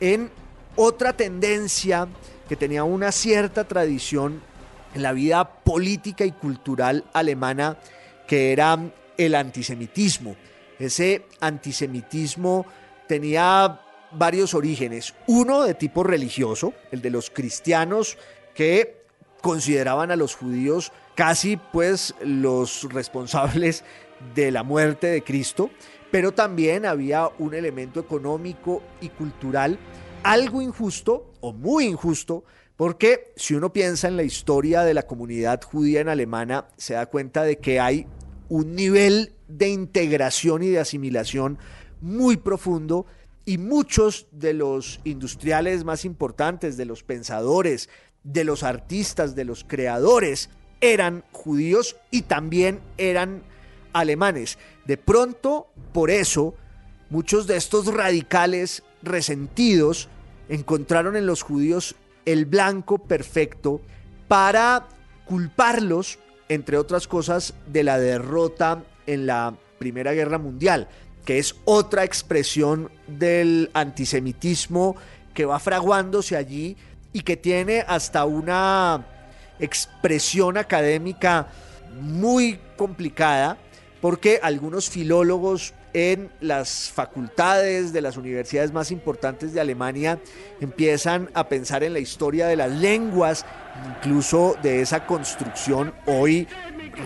en 0.01 0.31
otra 0.77 1.15
tendencia 1.15 2.07
que 2.49 2.57
tenía 2.57 2.85
una 2.85 3.13
cierta 3.13 3.65
tradición 3.65 4.41
en 4.95 5.03
la 5.03 5.13
vida 5.13 5.63
política 5.63 6.25
y 6.25 6.33
cultural 6.33 7.05
alemana, 7.13 7.79
que 8.27 8.53
era 8.53 8.79
el 9.17 9.35
antisemitismo. 9.35 10.37
Ese 10.79 11.27
antisemitismo 11.41 12.67
tenía 13.09 13.81
varios 14.13 14.55
orígenes. 14.55 15.15
Uno 15.27 15.65
de 15.65 15.75
tipo 15.75 16.03
religioso, 16.03 16.73
el 16.93 17.03
de 17.03 17.11
los 17.11 17.31
cristianos 17.31 18.17
que 18.57 18.97
consideraban 19.43 20.11
a 20.11 20.17
los 20.17 20.35
judíos 20.35 20.93
casi 21.15 21.57
pues 21.57 22.15
los 22.21 22.85
responsables 22.93 23.85
de 24.35 24.51
la 24.51 24.63
muerte 24.63 25.07
de 25.07 25.23
Cristo, 25.23 25.71
pero 26.11 26.33
también 26.33 26.87
había 26.87 27.29
un 27.39 27.55
elemento 27.55 28.01
económico 28.01 28.83
y 29.01 29.11
cultural 29.11 29.79
algo 30.23 30.61
injusto 30.61 31.33
o 31.41 31.53
muy 31.53 31.85
injusto, 31.85 32.45
porque 32.77 33.33
si 33.37 33.55
uno 33.55 33.73
piensa 33.73 34.09
en 34.09 34.17
la 34.17 34.25
historia 34.25 34.83
de 34.83 34.95
la 34.95 35.07
comunidad 35.07 35.63
judía 35.63 36.01
en 36.01 36.09
Alemania, 36.09 36.67
se 36.77 36.95
da 36.95 37.07
cuenta 37.07 37.45
de 37.45 37.59
que 37.59 37.79
hay 37.79 38.07
un 38.49 38.75
nivel 38.75 39.35
de 39.47 39.69
integración 39.69 40.63
y 40.63 40.69
de 40.69 40.81
asimilación 40.81 41.59
muy 42.01 42.37
profundo 42.37 43.07
y 43.45 43.59
muchos 43.59 44.27
de 44.33 44.53
los 44.53 45.01
industriales 45.05 45.85
más 45.85 46.05
importantes, 46.05 46.77
de 46.77 46.85
los 46.85 47.05
pensadores, 47.05 47.89
de 48.27 48.45
los 48.45 48.63
artistas, 48.63 49.35
de 49.35 49.45
los 49.45 49.65
creadores, 49.65 50.51
eran 50.81 51.25
judíos 51.33 51.97
y 52.11 52.23
también 52.23 52.81
eran 52.99 53.43
alemanes. 53.93 54.59
De 54.85 54.97
pronto, 54.97 55.69
por 55.93 56.11
eso, 56.11 56.55
muchos 57.09 57.47
de 57.47 57.57
estos 57.57 57.87
radicales 57.87 58.83
resentidos 59.03 60.09
encontraron 60.49 61.17
en 61.17 61.27
los 61.27 61.43
judíos 61.43 61.95
el 62.25 62.45
blanco 62.45 62.99
perfecto 62.99 63.81
para 64.29 64.89
culparlos, 65.25 66.19
entre 66.49 66.77
otras 66.77 67.07
cosas, 67.07 67.55
de 67.67 67.85
la 67.85 67.99
derrota 67.99 68.85
en 69.07 69.27
la 69.27 69.55
Primera 69.79 70.13
Guerra 70.13 70.39
Mundial 70.39 70.89
que 71.27 71.39
es 71.39 71.57
otra 71.65 72.05
expresión 72.05 72.89
del 73.09 73.71
antisemitismo 73.75 74.97
que 75.35 75.45
va 75.45 75.59
fraguándose 75.59 76.37
allí 76.37 76.77
y 77.17 77.23
que 77.23 77.39
tiene 77.39 77.83
hasta 77.89 78.27
una 78.27 79.07
expresión 79.59 80.59
académica 80.59 81.47
muy 81.99 82.61
complicada, 82.77 83.57
porque 84.03 84.39
algunos 84.43 84.91
filólogos 84.91 85.73
en 85.95 86.31
las 86.43 86.91
facultades 86.91 87.95
de 87.95 88.03
las 88.03 88.19
universidades 88.19 88.71
más 88.71 88.91
importantes 88.91 89.55
de 89.55 89.63
Alemania 89.63 90.19
empiezan 90.61 91.31
a 91.33 91.49
pensar 91.49 91.83
en 91.85 91.95
la 91.95 92.01
historia 92.01 92.49
de 92.49 92.57
las 92.57 92.71
lenguas, 92.71 93.47
incluso 93.97 94.55
de 94.63 94.83
esa 94.83 95.07
construcción 95.07 95.95
hoy 96.05 96.47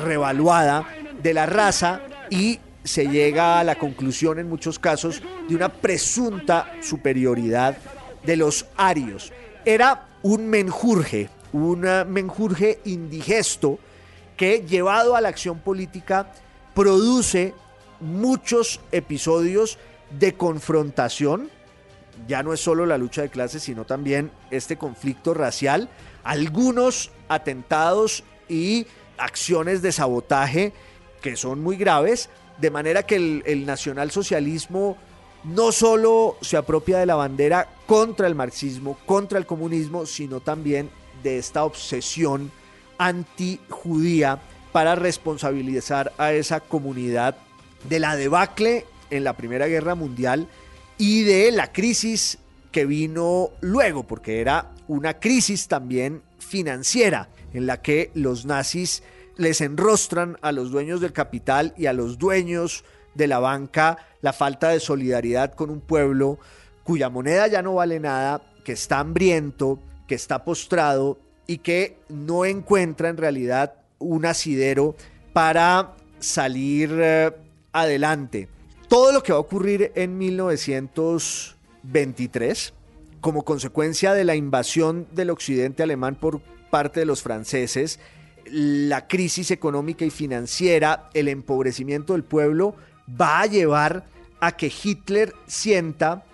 revaluada 0.01 0.89
de 1.23 1.35
la 1.35 1.47
raza 1.47 2.01
y 2.31 2.59
se 2.83 3.07
llega 3.07 3.61
a 3.61 3.65
la 3.65 3.77
conclusión 3.77 4.41
en 4.41 4.49
muchos 4.49 4.81
casos 4.81 5.23
de 5.49 5.55
una 5.55 5.69
presunta 5.69 6.73
superioridad 6.83 7.77
de 8.25 8.37
los 8.37 8.67
arios. 8.77 9.33
Era 9.65 10.09
un 10.23 10.49
menjurje, 10.49 11.29
un 11.53 11.81
menjurje 12.09 12.81
indigesto 12.85 13.79
que 14.37 14.65
llevado 14.67 15.17
a 15.17 15.21
la 15.21 15.29
acción 15.29 15.59
política 15.59 16.33
produce 16.75 17.55
muchos 18.01 18.81
episodios 18.93 19.79
de 20.19 20.35
confrontación. 20.35 21.51
Ya 22.27 22.43
no 22.43 22.53
es 22.53 22.61
solo 22.61 22.87
la 22.87 22.99
lucha 22.99 23.23
de 23.23 23.29
clases, 23.31 23.63
sino 23.63 23.85
también 23.85 24.31
este 24.51 24.77
conflicto 24.77 25.35
racial, 25.35 25.89
algunos 26.25 27.11
atentados 27.29 28.25
y 28.49 28.87
acciones 29.19 29.83
de 29.83 29.93
sabotaje 29.93 30.73
que 31.21 31.37
son 31.37 31.63
muy 31.63 31.77
graves, 31.77 32.31
de 32.59 32.71
manera 32.71 33.05
que 33.05 33.43
el, 33.45 33.67
nacionalsocialismo 33.67 34.97
no 35.45 35.73
solo 35.73 36.37
se 36.41 36.57
apropia 36.57 36.99
de 36.99 37.07
la 37.07 37.15
bandera 37.15 37.69
contra 37.87 38.27
el 38.27 38.35
marxismo, 38.35 38.99
contra 39.07 39.39
el 39.39 39.47
comunismo, 39.47 40.07
sino 40.07 40.41
también 40.41 40.91
de 41.23 41.39
esta 41.39 41.65
obsesión 41.65 42.51
antijudía 42.99 44.41
para 44.73 44.95
responsabilizar 44.95 46.13
a 46.19 46.33
esa 46.33 46.61
comunidad 46.61 47.37
de 47.89 47.99
la 47.99 48.17
debacle 48.17 48.85
en 49.11 49.25
la 49.25 49.37
Primera 49.37 49.67
Guerra 49.67 49.95
Mundial 49.95 50.49
y 50.99 51.23
de 51.23 51.51
la 51.51 51.73
crisis 51.73 52.39
que 52.71 52.85
vino 52.85 53.51
luego, 53.61 54.05
porque 54.05 54.41
era 54.41 54.71
una 54.87 55.19
crisis 55.19 55.67
también 55.67 56.23
financiera 56.39 57.29
en 57.53 57.67
la 57.67 57.83
que 57.83 58.11
los 58.15 58.45
nazis 58.45 59.03
les 59.37 59.61
enrostran 59.61 60.37
a 60.43 60.53
los 60.53 60.71
dueños 60.71 61.01
del 61.01 61.13
capital 61.13 61.73
y 61.77 61.87
a 61.87 61.93
los 61.93 62.19
dueños 62.19 62.85
de 63.15 63.27
la 63.27 63.39
banca 63.39 63.99
la 64.21 64.33
falta 64.33 64.69
de 64.69 64.81
solidaridad 64.81 65.55
con 65.55 65.71
un 65.71 65.81
pueblo 65.81 66.39
cuya 66.85 67.09
moneda 67.09 67.47
ya 67.47 67.63
no 67.63 67.75
vale 67.75 68.01
nada, 68.01 68.43
que 68.65 68.73
está 68.73 68.99
hambriento, 68.99 69.79
que 70.07 70.15
está 70.15 70.45
postrado 70.45 71.19
y 71.47 71.57
que 71.59 71.99
no 72.09 72.45
encuentra 72.45 73.09
en 73.09 73.17
realidad 73.17 73.75
un 73.99 74.27
asidero 74.27 74.95
para 75.33 75.95
salir 76.19 76.91
eh, 77.01 77.33
adelante. 77.73 78.49
Todo 78.89 79.13
lo 79.13 79.23
que 79.23 79.33
va 79.33 79.39
a 79.39 79.43
ocurrir 79.43 79.93
en 79.95 80.19
1923 80.19 82.75
como 83.21 83.45
consecuencia 83.45 84.13
de 84.15 84.25
la 84.25 84.35
invasión 84.35 85.07
del 85.13 85.31
occidente 85.31 85.83
alemán 85.83 86.17
por 86.17 86.41
parte 86.71 87.01
de 87.01 87.07
los 87.07 87.23
franceses 87.23 87.99
la 88.51 89.07
crisis 89.07 89.51
económica 89.51 90.05
y 90.05 90.11
financiera, 90.11 91.09
el 91.15 91.29
empobrecimiento 91.29 92.15
del 92.15 92.25
pueblo, 92.25 92.75
va 93.19 93.41
a 93.41 93.47
llevar 93.47 94.05
a 94.41 94.53
que 94.53 94.73
Hitler 94.83 95.35
sienta 95.47 96.25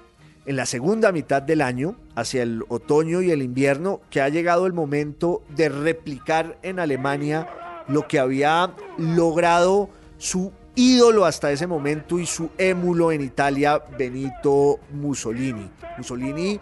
en 0.46 0.56
la 0.56 0.66
segunda 0.66 1.10
mitad 1.10 1.42
del 1.42 1.60
año, 1.60 1.96
hacia 2.14 2.42
el 2.42 2.62
otoño 2.68 3.20
y 3.20 3.32
el 3.32 3.42
invierno, 3.42 4.00
que 4.10 4.20
ha 4.20 4.28
llegado 4.28 4.66
el 4.66 4.72
momento 4.72 5.42
de 5.48 5.68
replicar 5.68 6.58
en 6.62 6.78
Alemania 6.78 7.48
lo 7.88 8.06
que 8.06 8.18
había 8.18 8.72
logrado 8.96 9.90
su 10.18 10.52
ídolo 10.76 11.24
hasta 11.24 11.50
ese 11.50 11.66
momento 11.66 12.18
y 12.18 12.26
su 12.26 12.50
émulo 12.58 13.10
en 13.10 13.22
Italia, 13.22 13.82
Benito 13.98 14.78
Mussolini. 14.92 15.68
Mussolini, 15.96 16.60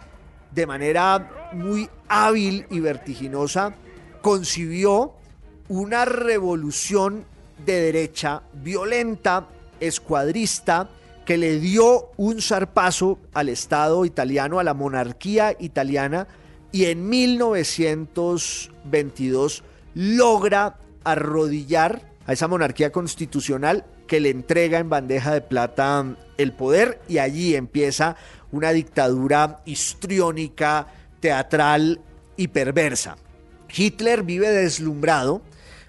de 0.51 0.65
manera 0.65 1.51
muy 1.53 1.87
hábil 2.07 2.65
y 2.69 2.79
vertiginosa, 2.79 3.75
concibió 4.21 5.13
una 5.67 6.05
revolución 6.05 7.25
de 7.65 7.81
derecha 7.81 8.41
violenta, 8.53 9.47
escuadrista, 9.79 10.89
que 11.25 11.37
le 11.37 11.59
dio 11.59 12.09
un 12.17 12.41
zarpazo 12.41 13.19
al 13.33 13.49
Estado 13.49 14.05
italiano, 14.05 14.59
a 14.59 14.63
la 14.63 14.73
monarquía 14.73 15.55
italiana, 15.59 16.27
y 16.71 16.85
en 16.85 17.09
1922 17.09 19.63
logra 19.93 20.77
arrodillar 21.03 22.15
a 22.27 22.33
esa 22.33 22.47
monarquía 22.47 22.91
constitucional 22.91 23.85
que 24.07 24.19
le 24.19 24.29
entrega 24.29 24.79
en 24.79 24.89
bandeja 24.89 25.33
de 25.33 25.41
plata 25.41 26.15
el 26.37 26.53
poder 26.53 27.01
y 27.07 27.19
allí 27.19 27.55
empieza 27.55 28.15
una 28.51 28.71
dictadura 28.71 29.61
histriónica, 29.65 30.87
teatral 31.19 32.01
y 32.37 32.49
perversa. 32.49 33.17
Hitler 33.73 34.23
vive 34.23 34.49
deslumbrado 34.49 35.41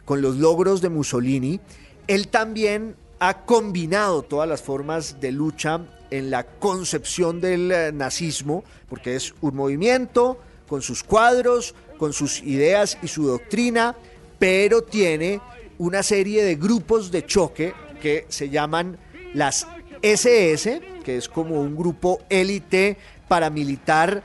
con 0.04 0.22
los 0.22 0.36
logros 0.36 0.80
de 0.80 0.88
Mussolini, 0.88 1.60
él 2.06 2.28
también 2.28 2.94
ha 3.18 3.44
combinado 3.44 4.22
todas 4.22 4.48
las 4.48 4.62
formas 4.62 5.20
de 5.20 5.32
lucha 5.32 5.80
en 6.10 6.30
la 6.30 6.44
concepción 6.44 7.40
del 7.40 7.72
eh, 7.72 7.92
nazismo, 7.92 8.64
porque 8.88 9.16
es 9.16 9.34
un 9.40 9.56
movimiento 9.56 10.38
con 10.68 10.82
sus 10.82 11.02
cuadros, 11.02 11.74
con 11.98 12.12
sus 12.12 12.42
ideas 12.42 12.98
y 13.02 13.08
su 13.08 13.26
doctrina, 13.26 13.96
pero 14.38 14.82
tiene 14.82 15.40
una 15.78 16.02
serie 16.02 16.44
de 16.44 16.56
grupos 16.56 17.10
de 17.10 17.24
choque 17.24 17.74
que 18.00 18.26
se 18.28 18.50
llaman 18.50 18.98
las 19.34 19.66
SS, 20.02 20.80
que 21.04 21.16
es 21.16 21.28
como 21.28 21.60
un 21.60 21.76
grupo 21.76 22.20
élite 22.28 22.96
paramilitar 23.28 24.22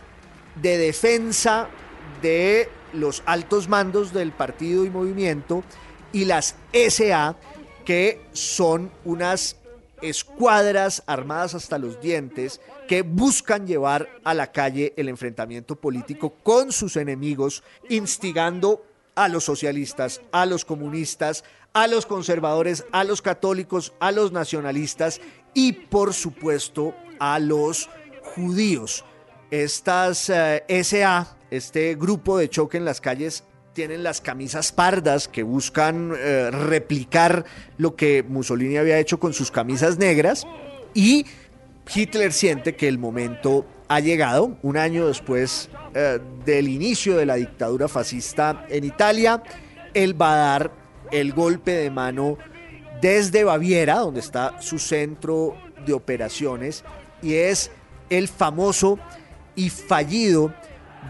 de 0.61 0.77
defensa 0.77 1.69
de 2.21 2.69
los 2.93 3.23
altos 3.25 3.69
mandos 3.69 4.13
del 4.13 4.31
partido 4.31 4.85
y 4.85 4.89
movimiento, 4.89 5.63
y 6.13 6.25
las 6.25 6.55
SA, 6.73 7.35
que 7.91 8.21
son 8.31 8.89
unas 9.03 9.57
escuadras 10.01 11.03
armadas 11.07 11.55
hasta 11.55 11.77
los 11.77 11.99
dientes 11.99 12.61
que 12.87 13.01
buscan 13.01 13.67
llevar 13.67 14.07
a 14.23 14.33
la 14.33 14.53
calle 14.53 14.93
el 14.95 15.09
enfrentamiento 15.09 15.75
político 15.75 16.35
con 16.41 16.71
sus 16.71 16.95
enemigos, 16.95 17.63
instigando 17.89 18.85
a 19.13 19.27
los 19.27 19.43
socialistas, 19.43 20.21
a 20.31 20.45
los 20.45 20.63
comunistas, 20.63 21.43
a 21.73 21.87
los 21.87 22.05
conservadores, 22.05 22.85
a 22.93 23.03
los 23.03 23.21
católicos, 23.21 23.91
a 23.99 24.13
los 24.13 24.31
nacionalistas 24.31 25.19
y 25.53 25.73
por 25.73 26.13
supuesto 26.13 26.95
a 27.19 27.39
los 27.39 27.89
judíos. 28.37 29.03
Estas 29.49 30.29
eh, 30.29 30.63
SA, 30.81 31.35
este 31.49 31.95
grupo 31.95 32.37
de 32.37 32.49
choque 32.49 32.77
en 32.77 32.85
las 32.85 33.01
calles, 33.01 33.43
tienen 33.73 34.03
las 34.03 34.19
camisas 34.19 34.71
pardas 34.71 35.27
que 35.27 35.43
buscan 35.43 36.13
eh, 36.17 36.51
replicar 36.51 37.45
lo 37.77 37.95
que 37.95 38.23
Mussolini 38.23 38.77
había 38.77 38.99
hecho 38.99 39.19
con 39.19 39.33
sus 39.33 39.49
camisas 39.49 39.97
negras 39.97 40.45
y 40.93 41.25
Hitler 41.93 42.33
siente 42.33 42.75
que 42.75 42.87
el 42.87 42.97
momento 42.97 43.65
ha 43.87 43.99
llegado, 43.99 44.57
un 44.61 44.77
año 44.77 45.07
después 45.07 45.69
eh, 45.93 46.19
del 46.45 46.67
inicio 46.67 47.17
de 47.17 47.25
la 47.25 47.35
dictadura 47.35 47.87
fascista 47.87 48.65
en 48.69 48.83
Italia, 48.83 49.41
él 49.93 50.21
va 50.21 50.33
a 50.33 50.37
dar 50.37 50.71
el 51.11 51.33
golpe 51.33 51.71
de 51.71 51.89
mano 51.89 52.37
desde 53.01 53.43
Baviera, 53.43 53.99
donde 53.99 54.19
está 54.19 54.61
su 54.61 54.79
centro 54.79 55.55
de 55.85 55.93
operaciones, 55.93 56.83
y 57.21 57.33
es 57.33 57.71
el 58.09 58.27
famoso 58.27 58.99
y 59.55 59.69
fallido 59.69 60.53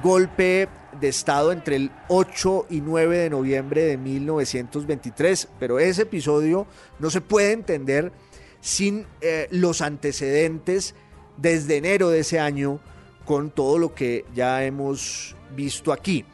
golpe 0.02 0.68
de 1.00 1.08
Estado 1.08 1.52
entre 1.52 1.76
el 1.76 1.92
8 2.08 2.68
y 2.70 2.82
9 2.82 3.18
de 3.18 3.30
noviembre 3.30 3.84
de 3.84 3.98
1923, 3.98 5.50
pero 5.60 5.80
ese 5.80 6.04
episodio 6.04 6.68
no 7.00 7.10
se 7.10 7.22
puede 7.22 7.54
entender 7.54 8.12
sin 8.60 9.06
eh, 9.22 9.48
los 9.52 9.82
antecedentes 9.82 10.96
desde 11.38 11.78
enero 11.78 12.10
de 12.10 12.20
ese 12.20 12.40
año 12.40 12.80
con 13.26 13.50
todo 13.52 13.78
lo 13.78 13.94
que 13.94 14.26
ya 14.34 14.64
hemos 14.64 15.36
visto 15.56 15.92
aquí. 15.92 16.26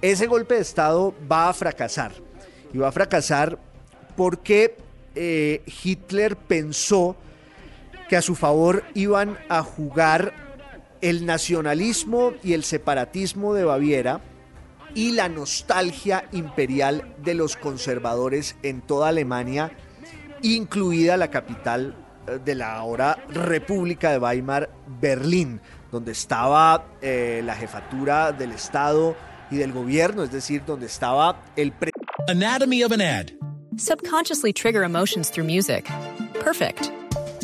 Ese 0.00 0.26
golpe 0.26 0.56
de 0.56 0.60
Estado 0.60 1.14
va 1.30 1.48
a 1.48 1.52
fracasar 1.54 2.12
y 2.72 2.78
va 2.78 2.88
a 2.88 2.92
fracasar 2.92 3.58
porque 4.16 4.76
eh, 5.14 5.62
Hitler 5.82 6.36
pensó 6.36 7.16
que 8.08 8.16
a 8.16 8.22
su 8.22 8.34
favor 8.34 8.84
iban 8.94 9.38
a 9.48 9.62
jugar 9.62 10.34
el 11.02 11.26
nacionalismo 11.26 12.32
y 12.42 12.54
el 12.54 12.64
separatismo 12.64 13.52
de 13.52 13.64
Baviera 13.64 14.20
y 14.94 15.12
la 15.12 15.28
nostalgia 15.28 16.24
imperial 16.32 17.14
de 17.22 17.34
los 17.34 17.56
conservadores 17.56 18.56
en 18.62 18.80
toda 18.80 19.08
Alemania, 19.08 19.72
incluida 20.42 21.16
la 21.16 21.30
capital 21.30 21.94
eh, 22.26 22.38
de 22.42 22.54
la 22.54 22.76
ahora 22.76 23.18
República 23.28 24.12
de 24.12 24.18
Weimar, 24.18 24.70
Berlín, 25.00 25.60
donde 25.90 26.12
estaba 26.12 26.86
eh, 27.00 27.42
la 27.44 27.54
jefatura 27.54 28.32
del 28.32 28.52
Estado 28.52 29.16
y 29.50 29.56
del 29.56 29.72
gobierno, 29.72 30.22
es 30.22 30.32
decir, 30.32 30.62
donde 30.64 30.86
estaba 30.86 31.42
el 31.56 31.72
pre 31.72 31.90
Anatomy 32.28 32.84
of 32.84 32.92
an 32.92 33.00
ad. 33.00 33.30
Subconsciously 33.76 34.52
trigger 34.52 34.84
emotions 34.84 35.30
through 35.30 35.46
music. 35.46 35.88
Perfect. 36.44 36.90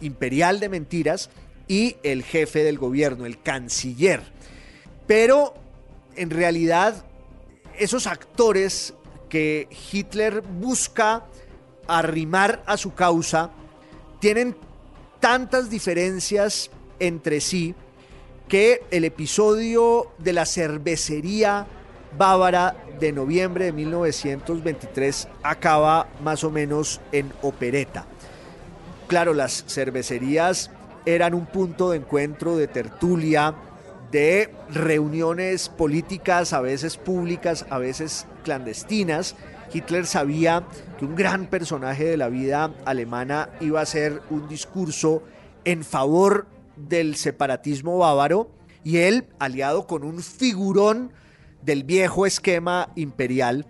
imperial 0.00 0.60
de 0.60 0.68
mentiras, 0.68 1.30
y 1.68 1.96
el 2.02 2.22
jefe 2.22 2.64
del 2.64 2.78
gobierno, 2.78 3.26
el 3.26 3.40
canciller. 3.40 4.22
Pero 5.06 5.54
en 6.16 6.30
realidad 6.30 7.04
esos 7.78 8.06
actores 8.06 8.94
que 9.28 9.68
Hitler 9.92 10.40
busca 10.40 11.26
arrimar 11.86 12.62
a 12.66 12.76
su 12.76 12.94
causa 12.94 13.50
tienen 14.20 14.56
tantas 15.20 15.70
diferencias 15.70 16.70
entre 16.98 17.40
sí 17.40 17.74
que 18.48 18.82
el 18.90 19.04
episodio 19.04 20.12
de 20.18 20.32
la 20.32 20.46
cervecería 20.46 21.66
bávara 22.16 22.76
de 22.98 23.12
noviembre 23.12 23.66
de 23.66 23.72
1923 23.72 25.28
acaba 25.42 26.08
más 26.22 26.42
o 26.44 26.50
menos 26.50 27.00
en 27.12 27.32
opereta. 27.42 28.06
Claro, 29.08 29.32
las 29.32 29.64
cervecerías 29.66 30.70
eran 31.06 31.32
un 31.32 31.46
punto 31.46 31.90
de 31.90 31.96
encuentro, 31.96 32.58
de 32.58 32.68
tertulia, 32.68 33.54
de 34.12 34.50
reuniones 34.68 35.70
políticas, 35.70 36.52
a 36.52 36.60
veces 36.60 36.98
públicas, 36.98 37.64
a 37.70 37.78
veces 37.78 38.26
clandestinas. 38.44 39.34
Hitler 39.72 40.06
sabía 40.06 40.62
que 40.98 41.06
un 41.06 41.16
gran 41.16 41.46
personaje 41.46 42.04
de 42.04 42.18
la 42.18 42.28
vida 42.28 42.70
alemana 42.84 43.48
iba 43.60 43.80
a 43.80 43.84
hacer 43.84 44.20
un 44.28 44.46
discurso 44.46 45.22
en 45.64 45.84
favor 45.84 46.46
del 46.76 47.16
separatismo 47.16 47.96
bávaro 47.96 48.50
y 48.84 48.98
él, 48.98 49.24
aliado 49.38 49.86
con 49.86 50.04
un 50.04 50.22
figurón 50.22 51.12
del 51.62 51.82
viejo 51.82 52.26
esquema 52.26 52.90
imperial, 52.94 53.64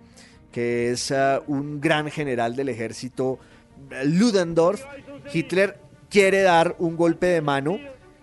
que 0.51 0.91
es 0.91 1.11
uh, 1.11 1.41
un 1.47 1.79
gran 1.79 2.11
general 2.11 2.57
del 2.57 2.67
ejército, 2.67 3.39
Ludendorff, 4.03 4.83
Hitler 5.33 5.79
quiere 6.09 6.41
dar 6.41 6.75
un 6.79 6.95
golpe 6.95 7.27
de 7.27 7.41
mano, 7.41 7.79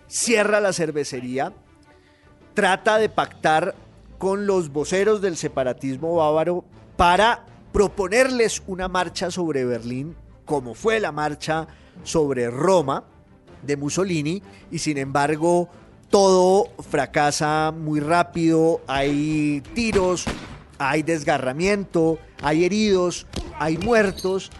cierra 0.07 0.59
la 0.59 0.73
cervecería, 0.73 1.53
trata 2.53 2.97
de 2.97 3.09
pactar 3.09 3.75
con 4.17 4.47
los 4.47 4.69
voceros 4.69 5.21
del 5.21 5.37
separatismo 5.37 6.15
bávaro 6.15 6.65
para 6.95 7.45
proponerles 7.71 8.63
una 8.67 8.87
marcha 8.87 9.29
sobre 9.29 9.65
Berlín, 9.65 10.15
como 10.45 10.73
fue 10.73 10.99
la 10.99 11.11
marcha 11.11 11.67
sobre 12.03 12.49
Roma 12.49 13.03
de 13.61 13.77
Mussolini, 13.77 14.41
y 14.71 14.79
sin 14.79 14.97
embargo 14.97 15.69
todo 16.09 16.69
fracasa 16.89 17.73
muy 17.75 17.99
rápido, 17.99 18.81
hay 18.87 19.61
tiros, 19.75 20.25
hay 20.79 21.03
desgarramiento, 21.03 22.17
hay 22.41 22.65
heridos, 22.65 23.27
hay 23.59 23.77
muertos, 23.77 24.51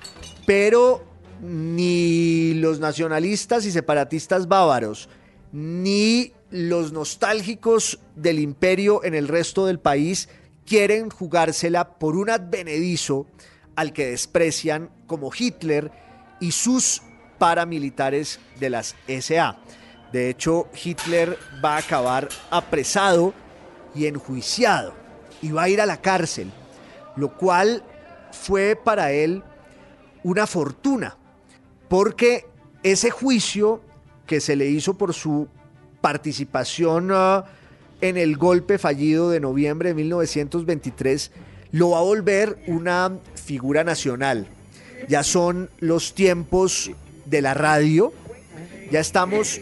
pero 0.45 1.06
ni 1.41 2.53
los 2.55 2.79
nacionalistas 2.79 3.65
y 3.65 3.71
separatistas 3.71 4.47
bávaros, 4.47 5.09
ni 5.51 6.33
los 6.49 6.91
nostálgicos 6.91 7.99
del 8.15 8.39
imperio 8.39 9.03
en 9.03 9.13
el 9.13 9.27
resto 9.27 9.65
del 9.65 9.79
país 9.79 10.29
quieren 10.65 11.09
jugársela 11.09 11.97
por 11.97 12.15
un 12.15 12.29
advenedizo 12.29 13.27
al 13.75 13.93
que 13.93 14.07
desprecian 14.07 14.89
como 15.07 15.31
Hitler 15.37 15.91
y 16.39 16.51
sus 16.51 17.01
paramilitares 17.37 18.39
de 18.59 18.69
las 18.69 18.95
SA. 19.07 19.57
De 20.11 20.29
hecho, 20.29 20.67
Hitler 20.83 21.37
va 21.63 21.75
a 21.75 21.79
acabar 21.79 22.29
apresado 22.49 23.33
y 23.93 24.07
enjuiciado 24.07 24.93
y 25.41 25.51
va 25.51 25.63
a 25.63 25.69
ir 25.69 25.81
a 25.81 25.85
la 25.85 26.01
cárcel, 26.01 26.51
lo 27.15 27.37
cual 27.37 27.83
fue 28.31 28.75
para 28.81 29.11
él 29.11 29.43
una 30.23 30.47
fortuna, 30.47 31.16
porque 31.87 32.45
ese 32.83 33.09
juicio 33.09 33.81
que 34.25 34.41
se 34.41 34.55
le 34.55 34.67
hizo 34.67 34.95
por 34.95 35.13
su 35.13 35.47
participación 36.01 37.11
uh, 37.11 37.43
en 38.01 38.17
el 38.17 38.37
golpe 38.37 38.77
fallido 38.77 39.29
de 39.29 39.39
noviembre 39.39 39.89
de 39.89 39.95
1923 39.95 41.31
lo 41.71 41.91
va 41.91 41.99
a 41.99 42.03
volver 42.03 42.57
una 42.67 43.17
figura 43.35 43.83
nacional. 43.83 44.47
Ya 45.07 45.23
son 45.23 45.69
los 45.79 46.13
tiempos 46.13 46.91
de 47.25 47.41
la 47.41 47.53
radio, 47.53 48.13
ya 48.91 48.99
estamos 48.99 49.59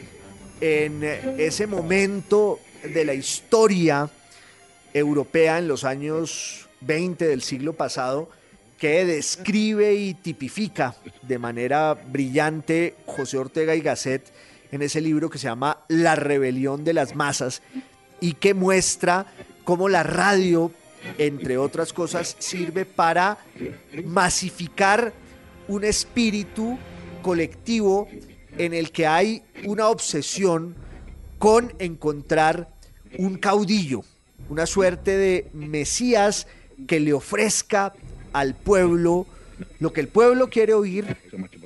en 0.61 1.03
ese 1.03 1.67
momento 1.67 2.59
de 2.93 3.05
la 3.05 3.13
historia 3.13 4.09
europea 4.93 5.57
en 5.57 5.67
los 5.67 5.83
años 5.83 6.69
20 6.81 7.27
del 7.27 7.41
siglo 7.41 7.73
pasado 7.73 8.29
que 8.77 9.05
describe 9.05 9.93
y 9.93 10.13
tipifica 10.13 10.95
de 11.21 11.39
manera 11.39 11.93
brillante 11.93 12.95
José 13.05 13.37
Ortega 13.37 13.75
y 13.75 13.81
Gasset 13.81 14.31
en 14.71 14.81
ese 14.81 15.01
libro 15.01 15.29
que 15.29 15.37
se 15.37 15.47
llama 15.47 15.79
La 15.87 16.15
rebelión 16.15 16.83
de 16.83 16.93
las 16.93 17.15
masas 17.15 17.61
y 18.19 18.33
que 18.33 18.53
muestra 18.53 19.25
cómo 19.63 19.89
la 19.89 20.03
radio, 20.03 20.71
entre 21.17 21.57
otras 21.57 21.93
cosas, 21.93 22.35
sirve 22.39 22.85
para 22.85 23.37
masificar 24.05 25.13
un 25.67 25.83
espíritu 25.83 26.77
colectivo 27.21 28.07
en 28.57 28.73
el 28.73 28.91
que 28.91 29.07
hay 29.07 29.43
una 29.65 29.87
obsesión 29.89 30.75
con 31.39 31.73
encontrar 31.79 32.69
un 33.17 33.37
caudillo, 33.37 34.03
una 34.49 34.65
suerte 34.65 35.17
de 35.17 35.47
Mesías 35.53 36.47
que 36.87 36.99
le 36.99 37.13
ofrezca 37.13 37.93
al 38.39 38.53
pueblo 38.53 39.25
lo 39.79 39.93
que 39.93 40.01
el 40.01 40.09
pueblo 40.09 40.49
quiere 40.49 40.73
oír 40.73 41.17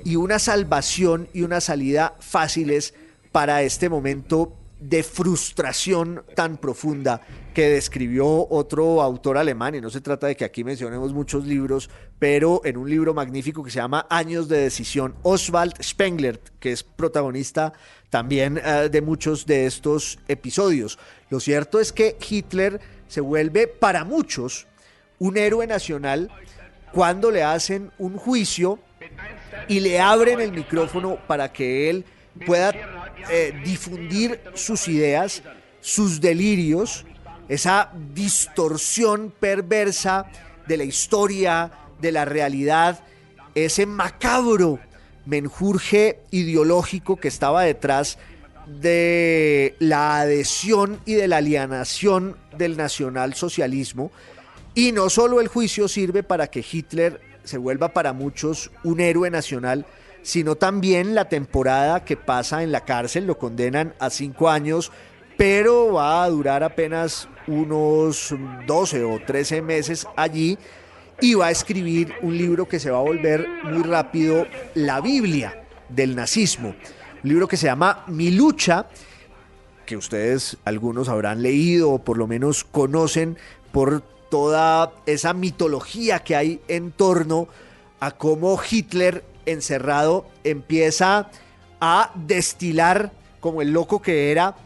y 0.04 0.16
una 0.16 0.38
salvación 0.38 1.28
y 1.32 1.42
una 1.42 1.60
salida 1.60 2.14
fáciles 2.20 2.94
para 3.32 3.62
este 3.62 3.88
momento 3.88 4.56
de 4.80 5.02
frustración 5.02 6.24
tan 6.34 6.56
profunda 6.56 7.20
que 7.52 7.68
describió 7.68 8.48
otro 8.48 9.02
autor 9.02 9.36
alemán, 9.36 9.74
y 9.74 9.80
no 9.80 9.90
se 9.90 10.00
trata 10.00 10.26
de 10.26 10.36
que 10.36 10.44
aquí 10.44 10.64
mencionemos 10.64 11.12
muchos 11.12 11.44
libros, 11.44 11.90
pero 12.18 12.62
en 12.64 12.78
un 12.78 12.88
libro 12.88 13.12
magnífico 13.12 13.62
que 13.62 13.70
se 13.70 13.78
llama 13.78 14.06
Años 14.08 14.48
de 14.48 14.58
Decisión, 14.58 15.14
Oswald 15.22 15.74
Spengler, 15.82 16.40
que 16.58 16.72
es 16.72 16.82
protagonista 16.82 17.74
también 18.08 18.58
uh, 18.58 18.88
de 18.88 19.02
muchos 19.02 19.44
de 19.44 19.66
estos 19.66 20.18
episodios. 20.28 20.98
Lo 21.28 21.40
cierto 21.40 21.78
es 21.78 21.92
que 21.92 22.16
Hitler 22.28 22.80
se 23.06 23.20
vuelve 23.20 23.66
para 23.66 24.04
muchos 24.04 24.66
un 25.18 25.36
héroe 25.36 25.66
nacional 25.66 26.30
cuando 26.92 27.30
le 27.30 27.42
hacen 27.42 27.90
un 27.98 28.16
juicio 28.16 28.78
y 29.68 29.80
le 29.80 30.00
abren 30.00 30.40
el 30.40 30.52
micrófono 30.52 31.18
para 31.26 31.52
que 31.52 31.90
él 31.90 32.04
pueda 32.46 32.72
eh, 33.30 33.52
difundir 33.64 34.40
sus 34.54 34.88
ideas, 34.88 35.42
sus 35.80 36.20
delirios, 36.20 37.04
esa 37.48 37.90
distorsión 38.14 39.32
perversa 39.38 40.26
de 40.66 40.76
la 40.76 40.84
historia, 40.84 41.70
de 42.00 42.12
la 42.12 42.24
realidad, 42.24 43.00
ese 43.54 43.86
macabro 43.86 44.78
menjurje 45.26 46.20
ideológico 46.30 47.16
que 47.16 47.28
estaba 47.28 47.62
detrás 47.62 48.18
de 48.66 49.74
la 49.78 50.20
adhesión 50.20 51.00
y 51.04 51.14
de 51.14 51.28
la 51.28 51.38
alienación 51.38 52.36
del 52.56 52.76
nacionalsocialismo. 52.76 54.12
Y 54.74 54.92
no 54.92 55.10
solo 55.10 55.40
el 55.40 55.48
juicio 55.48 55.88
sirve 55.88 56.22
para 56.22 56.48
que 56.48 56.64
Hitler 56.68 57.20
se 57.44 57.58
vuelva 57.58 57.92
para 57.92 58.12
muchos 58.12 58.70
un 58.84 59.00
héroe 59.00 59.30
nacional, 59.30 59.86
sino 60.22 60.56
también 60.56 61.14
la 61.14 61.28
temporada 61.28 62.04
que 62.04 62.16
pasa 62.16 62.62
en 62.62 62.72
la 62.72 62.84
cárcel, 62.84 63.26
lo 63.26 63.38
condenan 63.38 63.94
a 63.98 64.10
cinco 64.10 64.48
años, 64.48 64.92
pero 65.36 65.94
va 65.94 66.22
a 66.22 66.28
durar 66.28 66.62
apenas 66.62 67.28
unos 67.46 68.34
12 68.66 69.04
o 69.04 69.18
13 69.26 69.62
meses 69.62 70.06
allí 70.16 70.58
y 71.20 71.34
va 71.34 71.46
a 71.46 71.50
escribir 71.50 72.14
un 72.22 72.36
libro 72.36 72.68
que 72.68 72.78
se 72.78 72.90
va 72.90 72.98
a 72.98 73.02
volver 73.02 73.46
muy 73.64 73.82
rápido 73.82 74.46
la 74.74 75.00
Biblia 75.00 75.64
del 75.88 76.14
nazismo, 76.14 76.74
un 77.22 77.28
libro 77.28 77.48
que 77.48 77.56
se 77.56 77.66
llama 77.66 78.04
Mi 78.06 78.30
lucha, 78.30 78.86
que 79.84 79.96
ustedes 79.96 80.56
algunos 80.64 81.08
habrán 81.08 81.42
leído 81.42 81.90
o 81.90 81.98
por 81.98 82.16
lo 82.16 82.26
menos 82.26 82.64
conocen 82.64 83.36
por 83.72 84.02
toda 84.30 84.92
esa 85.06 85.34
mitología 85.34 86.20
que 86.20 86.36
hay 86.36 86.60
en 86.68 86.92
torno 86.92 87.48
a 88.00 88.12
cómo 88.12 88.58
Hitler 88.68 89.24
encerrado 89.44 90.26
empieza 90.44 91.30
a 91.80 92.12
destilar, 92.14 93.12
como 93.40 93.62
el 93.62 93.72
loco 93.72 94.00
que 94.00 94.30
era, 94.30 94.56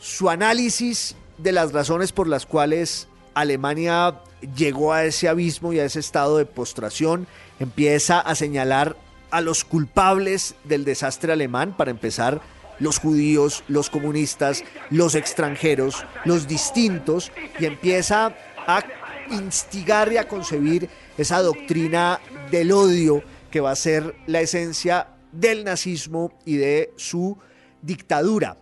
su 0.00 0.30
análisis 0.30 1.16
de 1.38 1.52
las 1.52 1.72
razones 1.72 2.12
por 2.12 2.28
las 2.28 2.46
cuales 2.46 3.08
Alemania 3.34 4.20
llegó 4.56 4.92
a 4.92 5.04
ese 5.04 5.28
abismo 5.28 5.72
y 5.72 5.80
a 5.80 5.84
ese 5.84 6.00
estado 6.00 6.38
de 6.38 6.46
postración, 6.46 7.26
empieza 7.58 8.20
a 8.20 8.34
señalar 8.34 8.96
a 9.30 9.40
los 9.40 9.64
culpables 9.64 10.54
del 10.64 10.84
desastre 10.84 11.32
alemán, 11.32 11.74
para 11.76 11.90
empezar, 11.90 12.40
los 12.78 12.98
judíos, 12.98 13.64
los 13.68 13.90
comunistas, 13.90 14.64
los 14.90 15.14
extranjeros, 15.14 16.04
los 16.24 16.48
distintos, 16.48 17.32
y 17.58 17.66
empieza 17.66 18.34
a 18.66 18.84
instigar 19.30 20.12
y 20.12 20.16
a 20.16 20.28
concebir 20.28 20.88
esa 21.16 21.40
doctrina 21.42 22.20
del 22.50 22.72
odio 22.72 23.22
que 23.50 23.60
va 23.60 23.70
a 23.70 23.76
ser 23.76 24.14
la 24.26 24.40
esencia 24.40 25.08
del 25.32 25.64
nazismo 25.64 26.32
y 26.44 26.56
de 26.56 26.92
su 26.96 27.38
dictadura. 27.80 28.56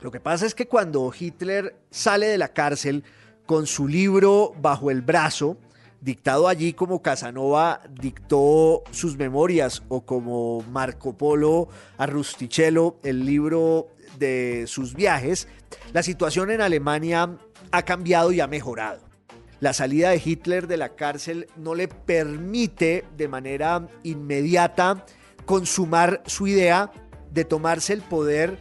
Lo 0.00 0.10
que 0.10 0.20
pasa 0.20 0.46
es 0.46 0.54
que 0.54 0.68
cuando 0.68 1.12
Hitler 1.18 1.76
sale 1.90 2.26
de 2.26 2.38
la 2.38 2.48
cárcel 2.48 3.04
con 3.46 3.66
su 3.66 3.88
libro 3.88 4.54
bajo 4.60 4.90
el 4.90 5.02
brazo, 5.02 5.56
dictado 6.00 6.48
allí 6.48 6.74
como 6.74 7.00
Casanova 7.00 7.80
dictó 7.98 8.82
sus 8.90 9.16
memorias 9.16 9.82
o 9.88 10.02
como 10.02 10.62
Marco 10.70 11.16
Polo 11.16 11.68
a 11.96 12.06
Rustichello 12.06 12.96
el 13.02 13.24
libro 13.24 13.88
de 14.18 14.64
sus 14.66 14.94
viajes, 14.94 15.48
la 15.92 16.02
situación 16.02 16.50
en 16.50 16.60
Alemania 16.60 17.38
ha 17.70 17.82
cambiado 17.82 18.32
y 18.32 18.40
ha 18.40 18.46
mejorado 18.46 19.13
la 19.60 19.72
salida 19.72 20.10
de 20.10 20.22
Hitler 20.24 20.66
de 20.66 20.76
la 20.76 20.90
cárcel 20.90 21.48
no 21.56 21.74
le 21.74 21.88
permite 21.88 23.04
de 23.16 23.28
manera 23.28 23.88
inmediata 24.02 25.06
consumar 25.44 26.22
su 26.26 26.46
idea 26.46 26.90
de 27.30 27.44
tomarse 27.44 27.92
el 27.92 28.02
poder, 28.02 28.58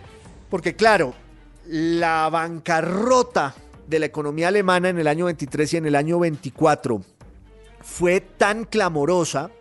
porque 0.50 0.76
claro, 0.76 1.14
la 1.68 2.30
bancarrota 2.30 3.56
de 3.88 4.00
la 4.00 4.06
economía 4.06 4.48
alemana 4.48 4.90
en 4.90 5.00
el 5.00 5.08
año 5.08 5.26
23 5.26 5.74
y 5.74 5.78
en 5.78 5.86
el 5.86 5.96
año 5.96 6.20
24 6.20 7.02
fue 7.82 8.22
tan 8.22 8.64
clamorosa 8.64 9.52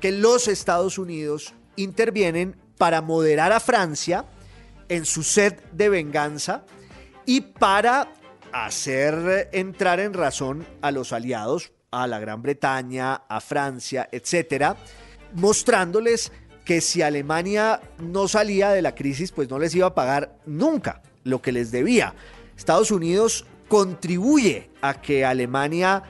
que 0.00 0.12
los 0.12 0.48
Estados 0.48 0.98
Unidos 0.98 1.54
intervienen 1.76 2.56
para 2.78 3.02
moderar 3.02 3.52
a 3.52 3.60
Francia 3.60 4.24
en 4.88 5.04
su 5.04 5.22
sed 5.22 5.54
de 5.72 5.88
venganza 5.88 6.64
y 7.26 7.40
para 7.40 8.12
hacer 8.54 9.48
entrar 9.52 9.98
en 9.98 10.14
razón 10.14 10.64
a 10.80 10.92
los 10.92 11.12
aliados, 11.12 11.72
a 11.90 12.06
la 12.06 12.20
Gran 12.20 12.40
Bretaña, 12.40 13.14
a 13.14 13.40
Francia, 13.40 14.08
etcétera, 14.12 14.76
mostrándoles 15.34 16.30
que 16.64 16.80
si 16.80 17.02
Alemania 17.02 17.80
no 17.98 18.28
salía 18.28 18.70
de 18.70 18.80
la 18.80 18.94
crisis, 18.94 19.32
pues 19.32 19.50
no 19.50 19.58
les 19.58 19.74
iba 19.74 19.88
a 19.88 19.94
pagar 19.94 20.38
nunca 20.46 21.02
lo 21.24 21.42
que 21.42 21.50
les 21.50 21.72
debía. 21.72 22.14
Estados 22.56 22.92
Unidos 22.92 23.44
contribuye 23.66 24.70
a 24.80 25.00
que 25.00 25.24
Alemania 25.24 26.04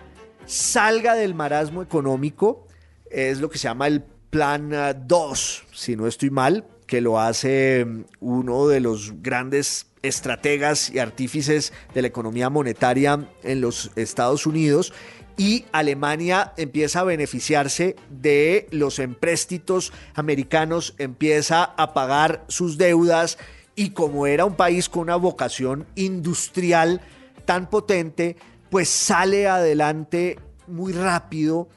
salga 0.45 1.15
del 1.15 1.35
marasmo 1.35 1.81
económico, 1.81 2.69
es 3.11 3.41
lo 3.41 3.49
que 3.49 3.57
se 3.57 3.69
llama 3.69 3.87
el 3.87 4.03
Plan 4.03 4.75
2, 5.07 5.65
si 5.73 5.97
no 5.97 6.07
estoy 6.07 6.29
mal, 6.29 6.67
que 6.87 7.01
lo 7.01 7.19
hace 7.19 7.87
mm, 7.87 8.05
uno 8.21 8.69
de 8.69 8.81
los 8.81 9.23
grandes 9.23 9.87
estrategas 10.05 10.91
y 10.91 10.99
artífices 10.99 11.73
de 11.95 12.03
la 12.03 12.09
economía 12.09 12.51
monetaria 12.51 13.27
en 13.43 13.61
los 13.61 13.91
Estados 13.97 14.47
Unidos 14.47 14.93
y 15.37 15.65
Alemania 15.73 16.53
empieza 16.57 17.01
a 17.01 17.05
beneficiarse 17.05 17.97
de 18.09 18.69
los 18.71 18.99
empréstitos 18.99 19.93
americanos, 20.15 20.95
empieza 20.99 21.65
a 21.65 21.93
pagar 21.93 22.45
sus 22.49 22.79
deudas 22.79 23.39
y 23.75 23.91
como 23.91 24.27
era 24.27 24.45
un 24.45 24.55
país 24.55 24.89
con 24.89 25.03
una 25.03 25.17
vocación 25.17 25.87
industrial 25.97 27.01
tan 27.45 27.69
potente, 27.69 28.37
pues 28.71 28.89
sale 28.89 29.49
adelante 29.49 30.39
muy 30.67 30.93
rápido 30.93 31.69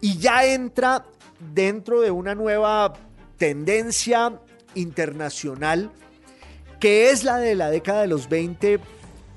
y 0.00 0.18
ya 0.18 0.44
entra 0.44 1.06
dentro 1.54 2.00
de 2.00 2.10
una 2.10 2.34
nueva 2.34 2.92
tendencia 3.38 4.38
internacional 4.74 5.90
que 6.82 7.10
es 7.10 7.22
la 7.22 7.36
de 7.36 7.54
la 7.54 7.70
década 7.70 8.00
de 8.00 8.08
los 8.08 8.28
20 8.28 8.80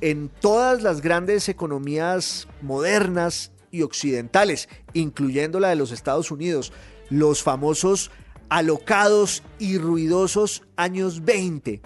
en 0.01 0.29
todas 0.29 0.81
las 0.81 1.01
grandes 1.01 1.47
economías 1.47 2.47
modernas 2.63 3.51
y 3.69 3.83
occidentales, 3.83 4.67
incluyendo 4.93 5.59
la 5.59 5.69
de 5.69 5.75
los 5.75 5.91
Estados 5.91 6.31
Unidos, 6.31 6.73
los 7.11 7.43
famosos 7.43 8.09
alocados 8.49 9.43
y 9.59 9.77
ruidosos 9.77 10.63
años 10.75 11.23
20, 11.23 11.81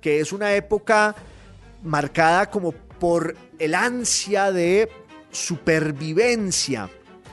que 0.00 0.20
es 0.20 0.32
una 0.32 0.54
época 0.54 1.14
marcada 1.82 2.48
como 2.48 2.72
por 2.72 3.36
el 3.58 3.74
ansia 3.74 4.52
de 4.52 4.88
supervivencia, 5.30 6.88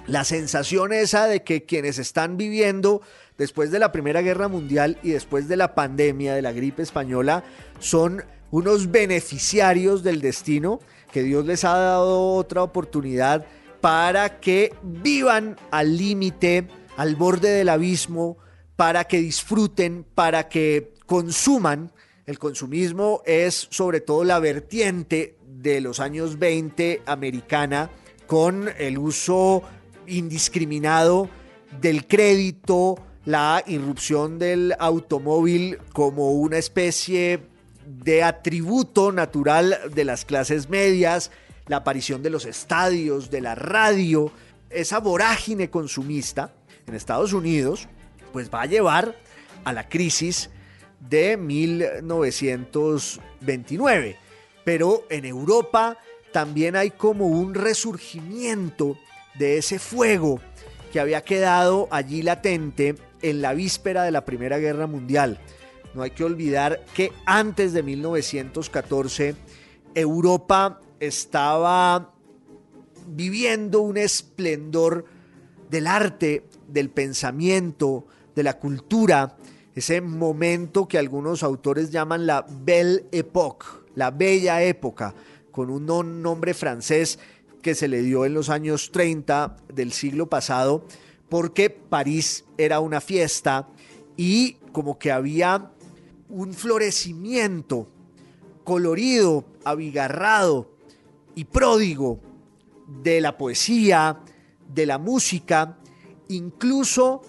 la 0.07 0.25
sensación 0.25 0.91
esa 0.91 1.25
de 1.25 1.41
que 1.43 1.63
quienes 1.63 1.99
están 1.99 2.35
viviendo 2.35 3.01
después 3.41 3.71
de 3.71 3.79
la 3.79 3.91
Primera 3.91 4.21
Guerra 4.21 4.47
Mundial 4.47 4.99
y 5.01 5.09
después 5.09 5.47
de 5.47 5.57
la 5.57 5.73
pandemia 5.73 6.35
de 6.35 6.43
la 6.43 6.51
gripe 6.51 6.83
española, 6.83 7.43
son 7.79 8.23
unos 8.51 8.91
beneficiarios 8.91 10.03
del 10.03 10.21
destino, 10.21 10.79
que 11.11 11.23
Dios 11.23 11.43
les 11.47 11.63
ha 11.63 11.75
dado 11.75 12.33
otra 12.35 12.61
oportunidad 12.61 13.43
para 13.81 14.39
que 14.39 14.75
vivan 14.83 15.57
al 15.71 15.97
límite, 15.97 16.67
al 16.97 17.15
borde 17.15 17.49
del 17.49 17.69
abismo, 17.69 18.37
para 18.75 19.05
que 19.05 19.17
disfruten, 19.17 20.05
para 20.13 20.47
que 20.47 20.93
consuman. 21.07 21.91
El 22.27 22.37
consumismo 22.37 23.23
es 23.25 23.69
sobre 23.71 24.01
todo 24.01 24.23
la 24.23 24.37
vertiente 24.37 25.35
de 25.47 25.81
los 25.81 25.99
años 25.99 26.37
20 26.37 27.01
americana 27.07 27.89
con 28.27 28.69
el 28.77 28.99
uso 28.99 29.63
indiscriminado 30.05 31.27
del 31.81 32.05
crédito, 32.05 32.99
la 33.25 33.63
irrupción 33.67 34.39
del 34.39 34.73
automóvil 34.79 35.77
como 35.93 36.31
una 36.31 36.57
especie 36.57 37.41
de 37.85 38.23
atributo 38.23 39.11
natural 39.11 39.77
de 39.93 40.05
las 40.05 40.23
clases 40.25 40.69
medias, 40.69 41.29
la 41.67 41.77
aparición 41.77 42.21
de 42.23 42.29
los 42.29 42.45
estadios, 42.45 43.29
de 43.29 43.41
la 43.41 43.55
radio, 43.55 44.31
esa 44.69 44.99
vorágine 44.99 45.69
consumista 45.69 46.53
en 46.87 46.95
Estados 46.95 47.33
Unidos, 47.33 47.89
pues 48.33 48.49
va 48.49 48.61
a 48.63 48.65
llevar 48.65 49.15
a 49.63 49.71
la 49.73 49.87
crisis 49.87 50.49
de 50.99 51.37
1929. 51.37 54.17
Pero 54.63 55.05
en 55.09 55.25
Europa 55.25 55.97
también 56.31 56.75
hay 56.75 56.89
como 56.91 57.27
un 57.27 57.53
resurgimiento 57.53 58.97
de 59.35 59.57
ese 59.57 59.77
fuego 59.79 60.39
que 60.91 60.99
había 60.99 61.21
quedado 61.21 61.87
allí 61.91 62.21
latente 62.21 62.95
en 63.21 63.41
la 63.41 63.53
víspera 63.53 64.03
de 64.03 64.11
la 64.11 64.25
Primera 64.25 64.57
Guerra 64.57 64.87
Mundial. 64.87 65.39
No 65.93 66.03
hay 66.03 66.11
que 66.11 66.23
olvidar 66.23 66.83
que 66.93 67.11
antes 67.25 67.73
de 67.73 67.83
1914 67.83 69.35
Europa 69.93 70.79
estaba 70.99 72.13
viviendo 73.07 73.81
un 73.81 73.97
esplendor 73.97 75.05
del 75.69 75.87
arte, 75.87 76.45
del 76.67 76.89
pensamiento, 76.89 78.05
de 78.35 78.43
la 78.43 78.57
cultura, 78.57 79.37
ese 79.75 80.01
momento 80.01 80.87
que 80.87 80.97
algunos 80.97 81.43
autores 81.43 81.91
llaman 81.91 82.25
la 82.25 82.45
Belle 82.47 83.05
Époque, 83.11 83.65
la 83.95 84.11
bella 84.11 84.61
época, 84.63 85.13
con 85.51 85.69
un 85.69 86.21
nombre 86.21 86.53
francés 86.53 87.19
que 87.61 87.75
se 87.75 87.87
le 87.87 88.01
dio 88.01 88.25
en 88.25 88.33
los 88.33 88.49
años 88.49 88.91
30 88.91 89.57
del 89.73 89.91
siglo 89.91 90.27
pasado, 90.27 90.85
porque 91.31 91.69
París 91.69 92.43
era 92.57 92.81
una 92.81 92.99
fiesta 92.99 93.69
y 94.17 94.55
como 94.73 94.99
que 94.99 95.13
había 95.13 95.71
un 96.27 96.53
florecimiento 96.53 97.87
colorido, 98.65 99.45
abigarrado 99.63 100.75
y 101.33 101.45
pródigo 101.45 102.19
de 103.01 103.21
la 103.21 103.37
poesía, 103.37 104.19
de 104.67 104.85
la 104.85 104.97
música, 104.97 105.77
incluso 106.27 107.21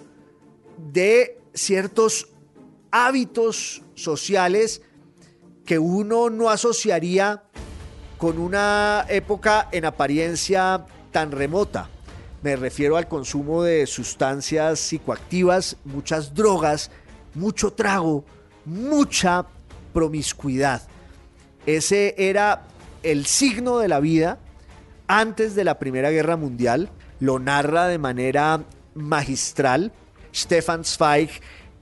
de 0.92 1.40
ciertos 1.54 2.28
hábitos 2.90 3.82
sociales 3.94 4.82
que 5.64 5.78
uno 5.78 6.28
no 6.28 6.50
asociaría 6.50 7.44
con 8.18 8.38
una 8.38 9.06
época 9.08 9.68
en 9.70 9.84
apariencia 9.84 10.86
tan 11.12 11.30
remota. 11.30 11.88
Me 12.42 12.56
refiero 12.56 12.96
al 12.96 13.08
consumo 13.08 13.62
de 13.62 13.86
sustancias 13.86 14.80
psicoactivas, 14.80 15.76
muchas 15.84 16.34
drogas, 16.34 16.90
mucho 17.34 17.72
trago, 17.72 18.24
mucha 18.64 19.46
promiscuidad. 19.92 20.82
Ese 21.66 22.14
era 22.18 22.64
el 23.04 23.26
signo 23.26 23.78
de 23.78 23.88
la 23.88 24.00
vida 24.00 24.38
antes 25.06 25.54
de 25.54 25.64
la 25.64 25.78
Primera 25.78 26.10
Guerra 26.10 26.36
Mundial. 26.36 26.90
Lo 27.20 27.38
narra 27.38 27.86
de 27.86 27.98
manera 27.98 28.64
magistral 28.94 29.92
Stefan 30.34 30.84
Zweig 30.84 31.30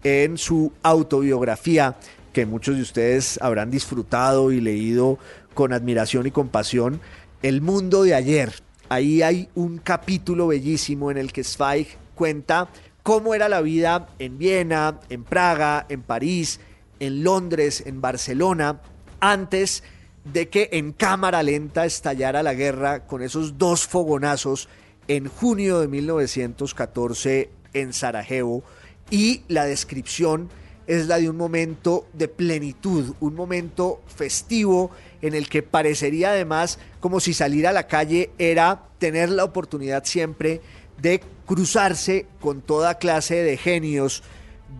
en 0.02 0.36
su 0.36 0.72
autobiografía 0.82 1.96
que 2.32 2.46
muchos 2.46 2.76
de 2.76 2.82
ustedes 2.82 3.38
habrán 3.42 3.70
disfrutado 3.70 4.52
y 4.52 4.60
leído 4.60 5.18
con 5.54 5.72
admiración 5.72 6.26
y 6.26 6.30
compasión, 6.30 7.00
El 7.42 7.62
mundo 7.62 8.02
de 8.02 8.14
ayer. 8.14 8.52
Ahí 8.92 9.22
hay 9.22 9.48
un 9.54 9.78
capítulo 9.78 10.48
bellísimo 10.48 11.12
en 11.12 11.16
el 11.16 11.32
que 11.32 11.44
Zweig 11.44 11.86
cuenta 12.16 12.68
cómo 13.04 13.36
era 13.36 13.48
la 13.48 13.60
vida 13.60 14.08
en 14.18 14.36
Viena, 14.36 14.98
en 15.08 15.22
Praga, 15.22 15.86
en 15.88 16.02
París, 16.02 16.58
en 16.98 17.22
Londres, 17.22 17.84
en 17.86 18.00
Barcelona, 18.00 18.80
antes 19.20 19.84
de 20.24 20.48
que 20.48 20.70
en 20.72 20.90
cámara 20.90 21.44
lenta 21.44 21.86
estallara 21.86 22.42
la 22.42 22.52
guerra 22.54 23.06
con 23.06 23.22
esos 23.22 23.58
dos 23.58 23.86
fogonazos 23.86 24.68
en 25.06 25.28
junio 25.28 25.78
de 25.78 25.86
1914 25.86 27.48
en 27.72 27.92
Sarajevo. 27.92 28.64
Y 29.08 29.42
la 29.46 29.66
descripción 29.66 30.48
es 30.88 31.06
la 31.06 31.18
de 31.18 31.30
un 31.30 31.36
momento 31.36 32.08
de 32.12 32.26
plenitud, 32.26 33.14
un 33.20 33.36
momento 33.36 34.02
festivo 34.08 34.90
en 35.22 35.34
el 35.34 35.48
que 35.48 35.62
parecería 35.62 36.30
además 36.30 36.78
como 37.00 37.20
si 37.20 37.34
salir 37.34 37.66
a 37.66 37.72
la 37.72 37.86
calle 37.86 38.30
era 38.38 38.82
tener 38.98 39.30
la 39.30 39.44
oportunidad 39.44 40.04
siempre 40.04 40.60
de 41.00 41.20
cruzarse 41.46 42.26
con 42.40 42.62
toda 42.62 42.98
clase 42.98 43.42
de 43.42 43.56
genios 43.56 44.22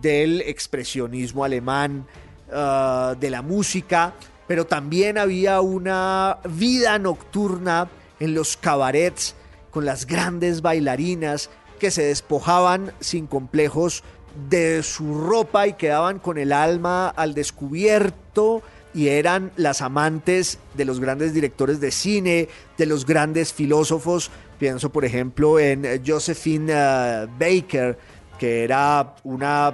del 0.01 0.41
expresionismo 0.41 1.43
alemán, 1.43 2.05
ah, 2.53 3.15
de 3.19 3.29
la 3.29 3.41
música, 3.41 4.13
pero 4.47 4.65
también 4.65 5.17
había 5.17 5.61
una 5.61 6.39
vida 6.49 6.97
nocturna 6.99 7.89
en 8.19 8.33
los 8.33 8.57
cabarets 8.57 9.35
con 9.71 9.85
las 9.85 10.05
grandes 10.05 10.61
bailarinas 10.61 11.49
que 11.79 11.91
se 11.91 12.03
despojaban 12.03 12.93
sin 12.99 13.25
complejos 13.25 14.03
de 14.49 14.83
su 14.83 15.25
ropa 15.25 15.67
y 15.67 15.73
quedaban 15.73 16.19
con 16.19 16.37
el 16.37 16.53
alma 16.53 17.09
al 17.09 17.33
descubierto 17.33 18.61
y 18.93 19.07
eran 19.07 19.51
las 19.55 19.81
amantes 19.81 20.59
de 20.73 20.85
los 20.85 20.99
grandes 20.99 21.33
directores 21.33 21.79
de 21.79 21.91
cine, 21.91 22.49
de 22.77 22.85
los 22.85 23.05
grandes 23.05 23.53
filósofos. 23.53 24.31
Pienso, 24.59 24.91
por 24.91 25.05
ejemplo, 25.05 25.59
en 25.59 26.03
Josephine 26.05 26.73
eh, 26.73 27.27
Baker, 27.39 27.97
que 28.37 28.63
era 28.63 29.15
una 29.23 29.73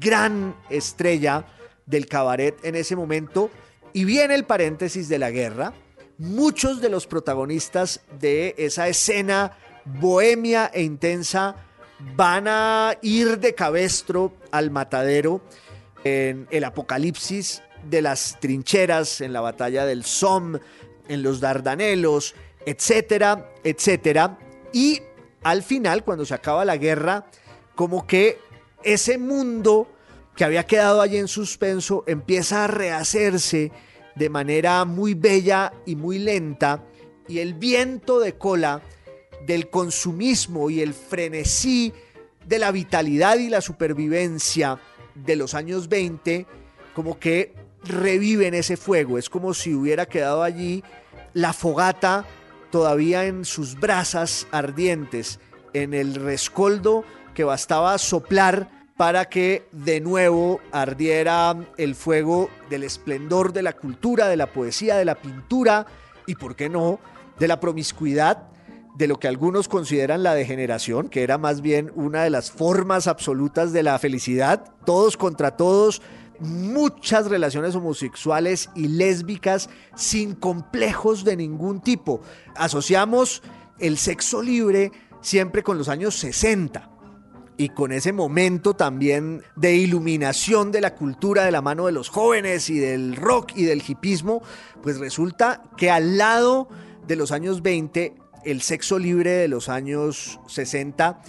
gran 0.00 0.54
estrella 0.70 1.44
del 1.86 2.06
cabaret 2.06 2.56
en 2.62 2.74
ese 2.74 2.94
momento 2.94 3.50
y 3.92 4.04
viene 4.04 4.34
el 4.34 4.44
paréntesis 4.44 5.08
de 5.08 5.18
la 5.18 5.30
guerra. 5.30 5.72
Muchos 6.18 6.80
de 6.80 6.88
los 6.88 7.06
protagonistas 7.06 8.00
de 8.20 8.54
esa 8.58 8.88
escena 8.88 9.52
bohemia 9.84 10.70
e 10.72 10.82
intensa 10.82 11.56
van 12.16 12.46
a 12.48 12.96
ir 13.02 13.38
de 13.38 13.54
cabestro 13.54 14.34
al 14.50 14.70
matadero 14.70 15.40
en 16.04 16.46
el 16.50 16.64
apocalipsis 16.64 17.62
de 17.84 18.02
las 18.02 18.38
trincheras, 18.40 19.20
en 19.20 19.32
la 19.32 19.40
batalla 19.40 19.84
del 19.86 20.04
Somme, 20.04 20.60
en 21.08 21.22
los 21.22 21.40
Dardanelos, 21.40 22.34
etcétera, 22.66 23.50
etcétera. 23.64 24.38
Y 24.72 25.00
al 25.42 25.62
final, 25.62 26.04
cuando 26.04 26.24
se 26.24 26.34
acaba 26.34 26.64
la 26.64 26.76
guerra, 26.76 27.26
como 27.74 28.06
que 28.06 28.38
ese 28.82 29.18
mundo 29.18 29.88
que 30.36 30.44
había 30.44 30.66
quedado 30.66 31.00
allí 31.00 31.16
en 31.16 31.26
suspenso, 31.26 32.04
empieza 32.06 32.64
a 32.64 32.68
rehacerse 32.68 33.72
de 34.14 34.30
manera 34.30 34.84
muy 34.84 35.14
bella 35.14 35.72
y 35.84 35.96
muy 35.96 36.18
lenta, 36.18 36.84
y 37.26 37.40
el 37.40 37.54
viento 37.54 38.20
de 38.20 38.34
cola 38.34 38.80
del 39.46 39.68
consumismo 39.68 40.70
y 40.70 40.80
el 40.80 40.94
frenesí 40.94 41.92
de 42.46 42.58
la 42.58 42.70
vitalidad 42.70 43.38
y 43.38 43.48
la 43.48 43.60
supervivencia 43.60 44.78
de 45.14 45.36
los 45.36 45.54
años 45.54 45.88
20, 45.88 46.46
como 46.94 47.18
que 47.18 47.54
reviven 47.84 48.54
ese 48.54 48.76
fuego, 48.76 49.18
es 49.18 49.30
como 49.30 49.54
si 49.54 49.74
hubiera 49.74 50.06
quedado 50.06 50.42
allí 50.42 50.82
la 51.34 51.52
fogata 51.52 52.24
todavía 52.70 53.24
en 53.26 53.44
sus 53.44 53.78
brasas 53.78 54.46
ardientes, 54.50 55.40
en 55.72 55.94
el 55.94 56.14
rescoldo 56.14 57.04
que 57.34 57.44
bastaba 57.44 57.96
soplar 57.98 58.68
para 58.96 59.26
que 59.26 59.68
de 59.70 60.00
nuevo 60.00 60.60
ardiera 60.72 61.56
el 61.76 61.94
fuego 61.94 62.50
del 62.68 62.82
esplendor 62.82 63.52
de 63.52 63.62
la 63.62 63.74
cultura, 63.74 64.26
de 64.26 64.36
la 64.36 64.52
poesía, 64.52 64.96
de 64.96 65.04
la 65.04 65.14
pintura 65.14 65.86
y, 66.26 66.34
¿por 66.34 66.56
qué 66.56 66.68
no?, 66.68 66.98
de 67.38 67.46
la 67.46 67.60
promiscuidad, 67.60 68.48
de 68.96 69.06
lo 69.06 69.20
que 69.20 69.28
algunos 69.28 69.68
consideran 69.68 70.24
la 70.24 70.34
degeneración, 70.34 71.08
que 71.08 71.22
era 71.22 71.38
más 71.38 71.60
bien 71.60 71.92
una 71.94 72.24
de 72.24 72.30
las 72.30 72.50
formas 72.50 73.06
absolutas 73.06 73.72
de 73.72 73.84
la 73.84 73.96
felicidad, 74.00 74.64
todos 74.84 75.16
contra 75.16 75.56
todos, 75.56 76.02
muchas 76.40 77.26
relaciones 77.26 77.74
homosexuales 77.74 78.70
y 78.74 78.88
lésbicas 78.88 79.68
sin 79.96 80.34
complejos 80.34 81.24
de 81.24 81.36
ningún 81.36 81.80
tipo. 81.80 82.20
Asociamos 82.54 83.42
el 83.78 83.98
sexo 83.98 84.42
libre 84.42 84.92
siempre 85.20 85.62
con 85.62 85.78
los 85.78 85.88
años 85.88 86.14
60 86.16 86.90
y 87.56 87.70
con 87.70 87.92
ese 87.92 88.12
momento 88.12 88.74
también 88.74 89.42
de 89.56 89.74
iluminación 89.74 90.70
de 90.70 90.80
la 90.80 90.94
cultura 90.94 91.44
de 91.44 91.50
la 91.50 91.60
mano 91.60 91.86
de 91.86 91.92
los 91.92 92.08
jóvenes 92.08 92.70
y 92.70 92.78
del 92.78 93.16
rock 93.16 93.52
y 93.56 93.64
del 93.64 93.82
hipismo, 93.86 94.42
pues 94.80 94.98
resulta 94.98 95.62
que 95.76 95.90
al 95.90 96.16
lado 96.16 96.68
de 97.06 97.16
los 97.16 97.32
años 97.32 97.62
20 97.62 98.14
el 98.44 98.62
sexo 98.62 98.98
libre 98.98 99.32
de 99.32 99.48
los 99.48 99.68
años 99.68 100.38
60 100.46 101.20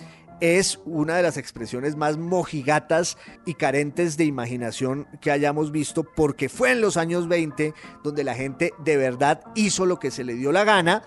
es 0.42 0.80
una 0.86 1.16
de 1.16 1.24
las 1.24 1.38
expresiones 1.38 1.96
más 1.96 2.18
mojigatas 2.18 3.18
y 3.46 3.56
carentes 3.56 4.18
de 4.18 4.26
imaginación 4.26 5.08
que 5.22 5.32
hayamos 5.32 5.72
visto 5.72 6.04
porque 6.04 6.50
fue 6.50 6.72
en 6.72 6.82
los 6.82 6.98
años 6.98 7.28
20 7.28 7.74
donde 8.04 8.24
la 8.24 8.36
gente 8.36 8.74
de 8.84 8.98
verdad 8.98 9.42
hizo 9.56 9.86
lo 9.86 10.00
que 10.00 10.12
se 10.12 10.24
le 10.24 10.36
dio 10.36 10.52
la 10.52 10.64
gana 10.64 11.04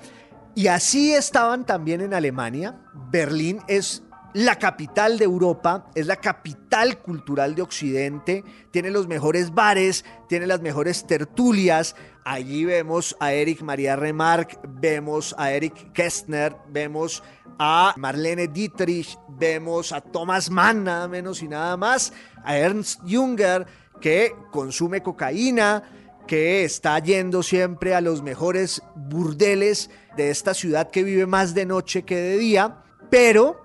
y 0.55 0.67
así 0.67 1.13
estaban 1.13 1.65
también 1.65 2.03
en 2.03 2.13
Alemania. 2.13 2.79
Berlín 3.11 3.61
es 3.69 4.03
la 4.35 4.57
capital 4.57 5.19
de 5.19 5.25
Europa, 5.25 5.91
es 5.95 6.07
la 6.07 6.17
capital 6.17 6.99
cultural 6.99 7.55
de 7.55 7.63
Occidente, 7.63 8.45
tiene 8.71 8.91
los 8.91 9.07
mejores 9.07 9.53
bares, 9.53 10.05
tiene 10.29 10.47
las 10.47 10.61
mejores 10.61 11.07
tertulias. 11.07 11.97
Allí 12.25 12.65
vemos 12.65 13.17
a 13.19 13.33
Eric 13.33 13.63
María 13.63 13.97
Remarque, 13.97 14.57
vemos 14.69 15.35
a 15.39 15.51
Eric 15.51 15.93
Kästner, 15.93 16.55
vemos 16.69 17.23
a 17.59 17.95
Marlene 17.97 18.47
Dietrich, 18.47 19.19
vemos 19.29 19.91
a 19.91 20.01
Thomas 20.01 20.49
Mann, 20.49 20.85
nada 20.85 21.09
menos 21.09 21.43
y 21.43 21.49
nada 21.49 21.77
más, 21.77 22.13
a 22.45 22.57
Ernst 22.57 23.01
Junger, 23.09 23.67
que 24.01 24.35
consume 24.53 25.03
cocaína, 25.03 25.83
que 26.29 26.63
está 26.63 26.97
yendo 27.01 27.43
siempre 27.43 27.95
a 27.95 28.01
los 28.01 28.23
mejores 28.23 28.83
burdeles 28.95 29.91
de 30.17 30.31
esta 30.31 30.55
ciudad 30.55 30.91
que 30.91 31.03
vive 31.03 31.27
más 31.27 31.55
de 31.55 31.67
noche 31.67 32.05
que 32.05 32.17
de 32.17 32.39
día, 32.39 32.85
pero 33.11 33.61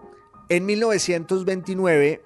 en 0.49 0.65
1929, 0.65 2.23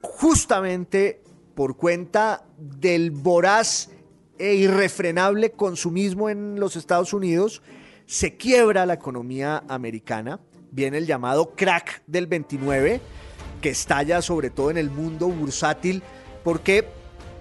justamente 0.00 1.22
por 1.54 1.76
cuenta 1.76 2.46
del 2.56 3.10
voraz 3.10 3.90
e 4.38 4.54
irrefrenable 4.54 5.52
consumismo 5.52 6.28
en 6.28 6.58
los 6.60 6.76
Estados 6.76 7.12
Unidos, 7.12 7.62
se 8.06 8.36
quiebra 8.36 8.86
la 8.86 8.94
economía 8.94 9.64
americana, 9.68 10.40
viene 10.70 10.98
el 10.98 11.06
llamado 11.06 11.54
crack 11.54 12.02
del 12.06 12.26
29, 12.26 13.00
que 13.60 13.70
estalla 13.70 14.22
sobre 14.22 14.50
todo 14.50 14.70
en 14.70 14.78
el 14.78 14.90
mundo 14.90 15.28
bursátil, 15.28 16.02
porque 16.44 16.86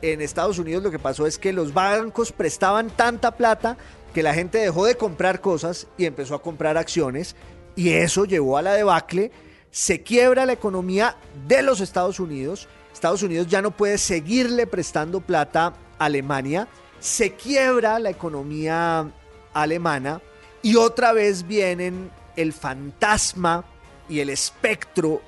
en 0.01 0.21
Estados 0.21 0.59
Unidos 0.59 0.83
lo 0.83 0.91
que 0.91 0.99
pasó 0.99 1.27
es 1.27 1.37
que 1.37 1.53
los 1.53 1.73
bancos 1.73 2.31
prestaban 2.31 2.89
tanta 2.89 3.35
plata 3.35 3.77
que 4.13 4.23
la 4.23 4.33
gente 4.33 4.57
dejó 4.57 4.85
de 4.85 4.95
comprar 4.95 5.41
cosas 5.41 5.87
y 5.97 6.05
empezó 6.05 6.35
a 6.35 6.41
comprar 6.41 6.77
acciones, 6.77 7.35
y 7.75 7.89
eso 7.89 8.25
llevó 8.25 8.57
a 8.57 8.61
la 8.61 8.73
debacle 8.73 9.31
se 9.75 10.03
quiebra 10.03 10.45
la 10.45 10.53
economía 10.53 11.17
de 11.49 11.61
los 11.61 11.81
Estados 11.81 12.21
Unidos. 12.21 12.69
Estados 12.93 13.23
Unidos 13.23 13.47
ya 13.47 13.61
no 13.61 13.71
puede 13.71 13.97
seguirle 13.97 14.67
prestando 14.67 15.19
plata 15.19 15.73
a 15.99 16.05
Alemania. 16.05 16.69
Se 16.99 17.33
quiebra 17.33 17.99
la 17.99 18.09
economía 18.09 19.11
alemana 19.53 20.21
y 20.61 20.75
otra 20.75 21.13
vez 21.13 21.45
vienen 21.45 22.09
el 22.35 22.53
fantasma 22.53 23.63
y 24.09 24.19
el 24.19 24.29
espectro 24.29 25.21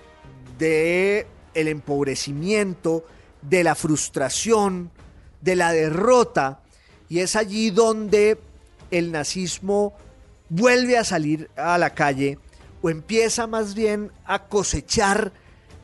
de 0.58 1.28
el 1.54 1.68
empobrecimiento, 1.68 3.06
de 3.42 3.64
la 3.64 3.76
frustración, 3.76 4.92
de 5.42 5.56
la 5.56 5.72
derrota. 5.72 6.62
Y 7.10 7.20
es 7.20 7.36
allí 7.36 7.70
donde 7.70 8.40
el 8.92 9.12
nazismo 9.12 9.94
vuelve 10.50 10.98
a 10.98 11.04
salir 11.04 11.50
a 11.56 11.78
la 11.78 11.92
calle 11.92 12.40
o 12.82 12.90
empieza 12.90 13.48
más 13.48 13.74
bien 13.74 14.12
a 14.26 14.48
cosechar 14.48 15.32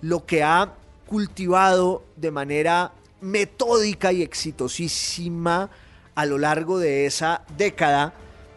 lo 0.01 0.25
que 0.25 0.43
ha 0.43 0.73
cultivado 1.07 2.03
de 2.15 2.31
manera 2.31 2.91
metódica 3.23 4.11
y 4.11 4.21
exitosísima 4.21 5.71
a 6.13 6.25
lo 6.25 6.37
largo 6.37 6.77
de 6.77 7.05
esa 7.05 7.45
década 7.57 8.13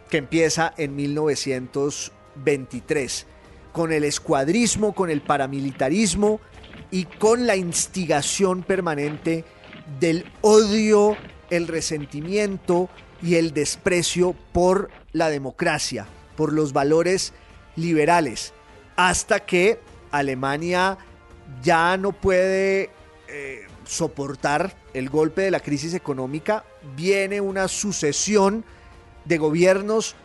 que 0.09 0.17
empieza 0.17 0.73
en 0.77 0.95
1923, 0.95 3.25
con 3.71 3.91
el 3.91 4.03
escuadrismo, 4.03 4.93
con 4.93 5.09
el 5.09 5.21
paramilitarismo 5.21 6.39
y 6.91 7.05
con 7.05 7.47
la 7.47 7.55
instigación 7.55 8.61
permanente 8.63 9.45
del 9.99 10.25
odio, 10.41 11.17
el 11.49 11.67
resentimiento 11.67 12.89
y 13.21 13.35
el 13.35 13.53
desprecio 13.53 14.35
por 14.51 14.89
la 15.13 15.29
democracia, 15.29 16.07
por 16.35 16.51
los 16.53 16.73
valores 16.73 17.33
liberales, 17.75 18.53
hasta 18.95 19.39
que 19.39 19.79
Alemania 20.11 20.97
ya 21.63 21.97
no 21.97 22.11
puede 22.11 22.91
eh, 23.27 23.65
soportar 23.87 24.75
el 24.93 25.09
golpe 25.09 25.41
de 25.41 25.51
la 25.51 25.59
crisis 25.59 25.93
económica, 25.93 26.63
viene 26.95 27.41
una 27.41 27.67
sucesión 27.67 28.63
de 29.25 29.37
gobiernos 29.37 30.15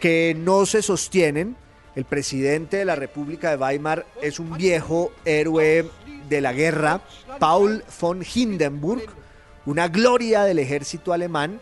que 0.00 0.36
no 0.38 0.66
se 0.66 0.82
sostienen. 0.82 1.56
El 1.94 2.04
presidente 2.04 2.78
de 2.78 2.84
la 2.84 2.96
República 2.96 3.50
de 3.50 3.56
Weimar 3.56 4.06
es 4.20 4.38
un 4.38 4.56
viejo 4.56 5.12
héroe 5.24 5.88
de 6.28 6.40
la 6.40 6.52
guerra, 6.52 7.00
Paul 7.38 7.84
von 8.00 8.22
Hindenburg, 8.22 9.06
una 9.66 9.88
gloria 9.88 10.44
del 10.44 10.58
ejército 10.58 11.12
alemán, 11.12 11.60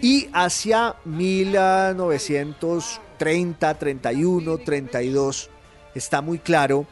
y 0.00 0.28
hacia 0.32 0.96
1900 1.04 3.00
30, 3.16 3.74
31, 3.74 4.58
32, 4.58 5.50
está 5.94 6.20
muy 6.20 6.38
claro 6.38 6.86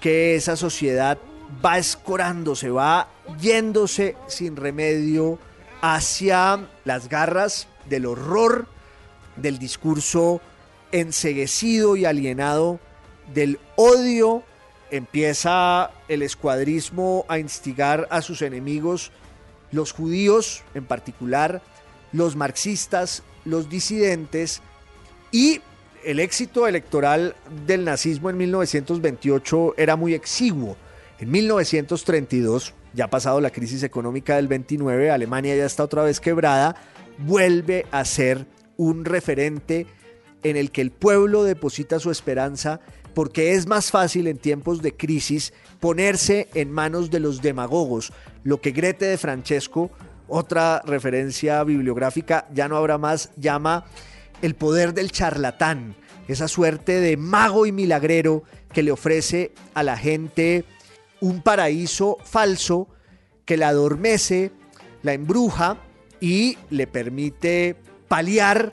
que 0.00 0.34
esa 0.34 0.56
sociedad 0.56 1.18
va 1.64 1.78
escorándose, 1.78 2.70
va 2.70 3.08
yéndose 3.40 4.16
sin 4.26 4.56
remedio 4.56 5.38
hacia 5.80 6.68
las 6.84 7.08
garras 7.08 7.68
del 7.88 8.06
horror, 8.06 8.66
del 9.36 9.58
discurso 9.58 10.40
enseguecido 10.92 11.96
y 11.96 12.04
alienado, 12.04 12.80
del 13.34 13.58
odio. 13.76 14.42
Empieza 14.90 15.90
el 16.08 16.22
escuadrismo 16.22 17.26
a 17.28 17.38
instigar 17.38 18.08
a 18.10 18.22
sus 18.22 18.42
enemigos, 18.42 19.12
los 19.70 19.92
judíos 19.92 20.62
en 20.74 20.86
particular, 20.86 21.60
los 22.12 22.36
marxistas, 22.36 23.22
los 23.44 23.68
disidentes, 23.68 24.62
y 25.30 25.60
el 26.04 26.20
éxito 26.20 26.66
electoral 26.66 27.36
del 27.66 27.84
nazismo 27.84 28.30
en 28.30 28.38
1928 28.38 29.74
era 29.76 29.96
muy 29.96 30.14
exiguo. 30.14 30.76
En 31.18 31.30
1932, 31.30 32.72
ya 32.98 33.08
pasado 33.08 33.40
la 33.40 33.50
crisis 33.50 33.84
económica 33.84 34.34
del 34.34 34.48
29, 34.48 35.12
Alemania 35.12 35.54
ya 35.54 35.64
está 35.64 35.84
otra 35.84 36.02
vez 36.02 36.18
quebrada, 36.18 36.74
vuelve 37.18 37.86
a 37.92 38.04
ser 38.04 38.44
un 38.76 39.04
referente 39.04 39.86
en 40.42 40.56
el 40.56 40.72
que 40.72 40.80
el 40.80 40.90
pueblo 40.90 41.44
deposita 41.44 42.00
su 42.00 42.10
esperanza 42.10 42.80
porque 43.14 43.54
es 43.54 43.68
más 43.68 43.92
fácil 43.92 44.26
en 44.26 44.36
tiempos 44.36 44.82
de 44.82 44.96
crisis 44.96 45.52
ponerse 45.78 46.48
en 46.54 46.72
manos 46.72 47.08
de 47.08 47.20
los 47.20 47.40
demagogos, 47.40 48.12
lo 48.42 48.60
que 48.60 48.72
Grete 48.72 49.04
de 49.04 49.16
Francesco, 49.16 49.92
otra 50.26 50.82
referencia 50.84 51.62
bibliográfica, 51.62 52.48
ya 52.52 52.66
no 52.66 52.76
habrá 52.76 52.98
más, 52.98 53.30
llama 53.36 53.84
el 54.42 54.56
poder 54.56 54.92
del 54.92 55.12
charlatán, 55.12 55.94
esa 56.26 56.48
suerte 56.48 56.98
de 56.98 57.16
mago 57.16 57.64
y 57.64 57.70
milagrero 57.70 58.42
que 58.72 58.82
le 58.82 58.90
ofrece 58.90 59.52
a 59.74 59.84
la 59.84 59.96
gente 59.96 60.64
un 61.20 61.42
paraíso 61.42 62.18
falso 62.22 62.88
que 63.44 63.56
la 63.56 63.68
adormece, 63.68 64.52
la 65.02 65.14
embruja 65.14 65.78
y 66.20 66.58
le 66.70 66.86
permite 66.86 67.76
paliar 68.08 68.72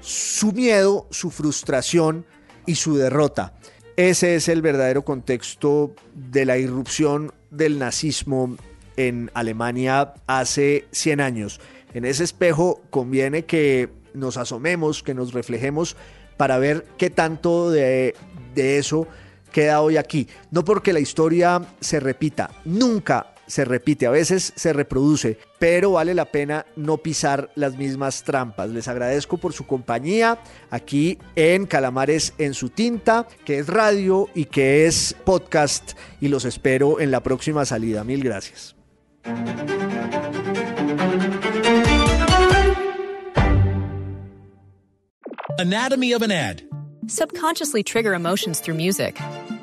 su 0.00 0.52
miedo, 0.52 1.06
su 1.10 1.30
frustración 1.30 2.26
y 2.66 2.74
su 2.74 2.96
derrota. 2.96 3.54
Ese 3.96 4.36
es 4.36 4.48
el 4.48 4.62
verdadero 4.62 5.04
contexto 5.04 5.94
de 6.14 6.44
la 6.44 6.58
irrupción 6.58 7.32
del 7.50 7.78
nazismo 7.78 8.56
en 8.96 9.30
Alemania 9.34 10.14
hace 10.26 10.86
100 10.92 11.20
años. 11.20 11.60
En 11.94 12.04
ese 12.04 12.24
espejo 12.24 12.80
conviene 12.90 13.44
que 13.44 13.90
nos 14.14 14.36
asomemos, 14.36 15.02
que 15.02 15.14
nos 15.14 15.32
reflejemos 15.32 15.96
para 16.36 16.58
ver 16.58 16.86
qué 16.96 17.10
tanto 17.10 17.70
de, 17.70 18.14
de 18.54 18.78
eso 18.78 19.06
queda 19.52 19.80
hoy 19.80 19.96
aquí. 19.96 20.26
No 20.50 20.64
porque 20.64 20.92
la 20.92 21.00
historia 21.00 21.62
se 21.80 22.00
repita, 22.00 22.50
nunca 22.64 23.32
se 23.46 23.64
repite, 23.64 24.06
a 24.06 24.10
veces 24.10 24.52
se 24.56 24.72
reproduce, 24.72 25.36
pero 25.58 25.92
vale 25.92 26.14
la 26.14 26.24
pena 26.24 26.64
no 26.74 26.96
pisar 26.98 27.50
las 27.54 27.76
mismas 27.76 28.22
trampas. 28.22 28.70
Les 28.70 28.88
agradezco 28.88 29.36
por 29.36 29.52
su 29.52 29.66
compañía 29.66 30.38
aquí 30.70 31.18
en 31.36 31.66
Calamares 31.66 32.32
en 32.38 32.54
su 32.54 32.70
tinta, 32.70 33.28
que 33.44 33.58
es 33.58 33.66
radio 33.66 34.28
y 34.34 34.46
que 34.46 34.86
es 34.86 35.14
podcast, 35.24 35.92
y 36.20 36.28
los 36.28 36.46
espero 36.46 36.98
en 36.98 37.10
la 37.10 37.22
próxima 37.22 37.66
salida. 37.66 38.04
Mil 38.04 38.24
gracias. 38.24 38.74
Anatomy 45.58 46.14
of 46.14 46.22
an 46.22 46.32
ad. 46.32 46.62
Subconsciously 47.06 47.82
trigger 47.82 48.14
emotions 48.14 48.60
through 48.60 48.76
music. 48.76 49.20